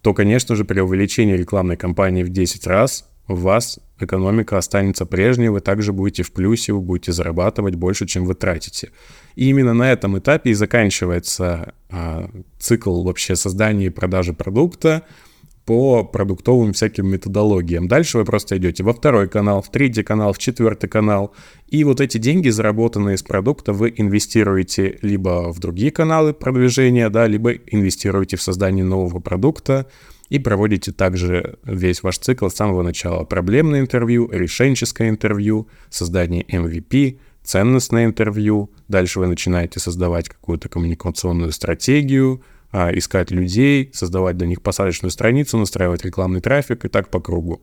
то, 0.03 0.15
конечно 0.15 0.57
же, 0.57 0.65
при 0.65 0.81
увеличении 0.81 1.37
рекламной 1.37 1.77
кампании 1.77 2.25
в 2.25 2.31
10 2.31 2.67
раз 2.67 3.09
у 3.29 3.37
вас 3.37 3.79
экономика 3.99 4.59
останется 4.59 5.07
прежней, 5.07 5.49
вы 5.49 5.61
также 5.61 5.93
будете 5.93 6.23
в 6.23 6.33
плюсе, 6.33 6.73
вы 6.73 6.81
будете 6.81 7.13
зарабатывать 7.13 7.75
больше, 7.75 8.07
чем 8.07 8.25
вы 8.25 8.35
тратите. 8.35 8.91
И 9.35 9.49
именно 9.49 9.75
на 9.75 9.91
этом 9.91 10.19
этапе 10.19 10.51
и 10.51 10.55
заканчивается 10.55 11.75
а, 11.91 12.31
цикл 12.59 13.03
вообще 13.03 13.37
создания 13.37 13.87
и 13.87 13.91
продажи 13.91 14.33
продукта 14.33 15.03
по 15.67 16.05
продуктовым 16.05 16.73
всяким 16.73 17.09
методологиям. 17.09 17.89
Дальше 17.89 18.19
вы 18.19 18.25
просто 18.25 18.57
идете 18.57 18.85
во 18.85 18.93
второй 18.93 19.29
канал, 19.29 19.63
в 19.63 19.71
третий 19.71 20.05
канал, 20.05 20.33
в 20.33 20.39
четвертый 20.39 20.89
канал. 20.89 21.35
И 21.67 21.83
вот 21.83 22.01
эти 22.01 22.19
деньги, 22.19 22.49
заработанные 22.51 23.17
из 23.17 23.25
продукта, 23.25 23.73
вы 23.73 23.93
инвестируете 23.97 24.99
либо 25.03 25.53
в 25.53 25.59
другие 25.59 25.91
каналы 25.91 26.33
продвижения, 26.33 27.11
да, 27.11 27.27
либо 27.27 27.53
инвестируете 27.53 28.37
в 28.37 28.43
создание 28.43 28.85
нового 28.85 29.19
продукта, 29.19 29.87
и 30.29 30.39
проводите 30.39 30.93
также 30.93 31.59
весь 31.65 32.03
ваш 32.03 32.19
цикл 32.19 32.49
с 32.49 32.55
самого 32.55 32.83
начала. 32.83 33.25
Проблемное 33.25 33.81
интервью, 33.81 34.29
решенческое 34.31 35.09
интервью, 35.09 35.69
создание 35.89 36.43
MVP, 36.45 37.19
ценностное 37.43 38.05
интервью. 38.05 38.71
Дальше 38.89 39.21
вы 39.21 39.29
начинаете 39.29 39.81
создавать 39.81 40.29
какую-то 40.29 40.69
коммуникационную 40.69 41.53
стратегию, 41.53 42.43
а, 42.73 42.91
искать 42.93 43.31
людей, 43.31 43.91
создавать 43.95 44.37
для 44.37 44.49
них 44.49 44.63
посадочную 44.63 45.11
страницу, 45.11 45.57
настраивать 45.57 46.05
рекламный 46.05 46.41
трафик 46.41 46.85
и 46.85 46.89
так 46.89 47.09
по 47.09 47.21
кругу. 47.21 47.63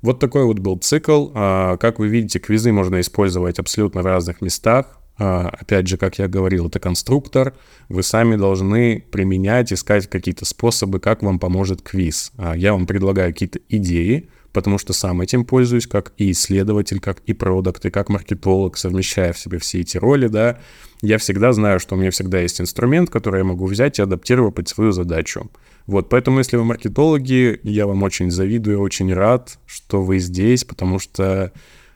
Вот 0.00 0.20
такой 0.20 0.44
вот 0.44 0.60
был 0.60 0.78
цикл. 0.78 1.30
А, 1.34 1.76
как 1.76 1.98
вы 1.98 2.08
видите, 2.08 2.38
квизы 2.38 2.70
можно 2.72 3.00
использовать 3.00 3.58
абсолютно 3.58 4.02
в 4.02 4.06
разных 4.06 4.40
местах. 4.40 4.97
А, 5.18 5.48
опять 5.48 5.88
же, 5.88 5.96
как 5.96 6.18
я 6.18 6.28
говорил, 6.28 6.68
это 6.68 6.78
конструктор. 6.78 7.54
Вы 7.88 8.02
сами 8.02 8.36
должны 8.36 9.04
применять, 9.10 9.72
искать 9.72 10.06
какие-то 10.06 10.44
способы, 10.44 11.00
как 11.00 11.22
вам 11.22 11.38
поможет 11.38 11.82
квиз. 11.82 12.32
А, 12.36 12.56
я 12.56 12.72
вам 12.72 12.86
предлагаю 12.86 13.32
какие-то 13.32 13.58
идеи, 13.68 14.28
потому 14.52 14.78
что 14.78 14.92
сам 14.92 15.20
этим 15.20 15.44
пользуюсь 15.44 15.88
как 15.88 16.12
и 16.18 16.30
исследователь, 16.30 17.00
как 17.00 17.20
и 17.26 17.32
продукт, 17.32 17.84
и 17.84 17.90
как 17.90 18.08
маркетолог, 18.08 18.76
совмещая 18.76 19.32
в 19.32 19.38
себе 19.38 19.58
все 19.58 19.80
эти 19.80 19.96
роли, 19.96 20.28
да. 20.28 20.58
Я 21.02 21.18
всегда 21.18 21.52
знаю, 21.52 21.80
что 21.80 21.96
у 21.96 21.98
меня 21.98 22.12
всегда 22.12 22.40
есть 22.40 22.60
инструмент, 22.60 23.10
который 23.10 23.38
я 23.38 23.44
могу 23.44 23.66
взять 23.66 23.98
и 23.98 24.02
адаптировать 24.02 24.54
под 24.54 24.68
свою 24.68 24.92
задачу. 24.92 25.50
Вот, 25.86 26.10
поэтому 26.10 26.38
если 26.38 26.56
вы 26.56 26.64
маркетологи, 26.64 27.60
я 27.62 27.86
вам 27.86 28.02
очень 28.02 28.30
завидую, 28.30 28.80
очень 28.80 29.12
рад, 29.12 29.58
что 29.66 30.02
вы 30.02 30.18
здесь, 30.18 30.64
потому 30.64 30.98
что 30.98 31.52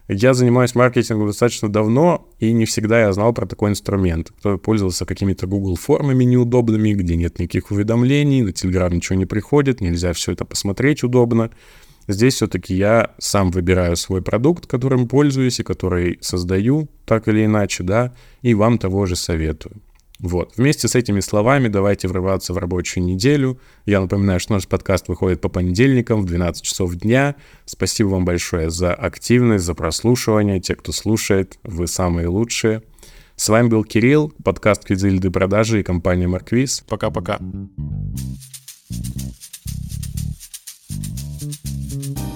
я 0.09 0.35
занимаюсь 0.35 0.75
маркетингом 0.75 1.29
достаточно 1.29 1.69
давно, 1.69 2.29
и 2.39 2.53
не 2.53 2.65
всегда 2.65 3.01
я 3.01 3.13
знал 3.13 3.33
про 3.33 3.47
такой 3.47 3.71
инструмент. 3.71 4.33
Кто 4.39 4.59
пользовался 4.59 5.07
какими-то 5.07 5.47
Google 5.47 5.77
формами 5.77 6.25
неудобными, 6.25 6.93
где 6.93 7.17
нет 7.17 7.39
никаких 7.39 7.71
уведомлений, 7.71 8.43
на 8.43 8.51
Telegram 8.51 8.93
ничего 8.93 9.17
не 9.17 9.27
приходит, 9.27 9.81
нельзя 9.81 10.13
все 10.13 10.33
это 10.33 10.45
посмотреть 10.45 11.03
удобно. 11.03 11.51
Здесь 12.09 12.35
все-таки 12.35 12.75
я 12.75 13.15
сам 13.19 13.53
выбираю 13.53 13.97
свой 13.97 14.23
продукт, 14.23 14.67
которым 14.67 15.07
пользуюсь 15.07 15.61
и 15.61 15.65
который 15.65 16.19
создаю, 16.21 16.89
так 17.05 17.29
или 17.29 17.45
иначе, 17.45 17.85
да, 17.85 18.13
и 18.43 18.55
вам 18.55 18.79
того 18.79 19.07
же 19.07 19.15
советую. 19.15 19.81
Вот. 20.23 20.53
Вместе 20.57 20.87
с 20.87 20.95
этими 20.95 21.19
словами 21.19 21.67
давайте 21.67 22.07
врываться 22.07 22.53
в 22.53 22.59
рабочую 22.59 23.05
неделю. 23.05 23.59
Я 23.87 24.01
напоминаю, 24.01 24.39
что 24.39 24.55
наш 24.55 24.69
подкаст 24.69 25.09
выходит 25.09 25.41
по 25.41 25.49
понедельникам 25.49 26.23
в 26.23 26.27
12 26.27 26.63
часов 26.63 26.95
дня. 26.95 27.35
Спасибо 27.67 28.11
вам 28.11 28.25
большое 28.25 28.71
за 28.71 28.95
активность, 28.95 29.65
за 29.65 29.75
прослушивание. 29.75 30.61
Те, 30.61 30.77
кто 30.77 30.93
слушает, 30.93 31.59
вы 31.65 31.89
самые 31.89 32.29
лучшие. 32.29 32.85
С 33.35 33.49
вами 33.49 33.67
был 33.67 33.83
Кирилл, 33.83 34.33
подкаст 34.45 34.85
«Квизильды 34.85 35.33
продажи» 35.33 35.81
и 35.81 35.83
компания 35.83 36.29
«Марквиз». 36.29 36.85
Пока-пока. 36.89 37.41
thank 41.93 42.19
you 42.19 42.32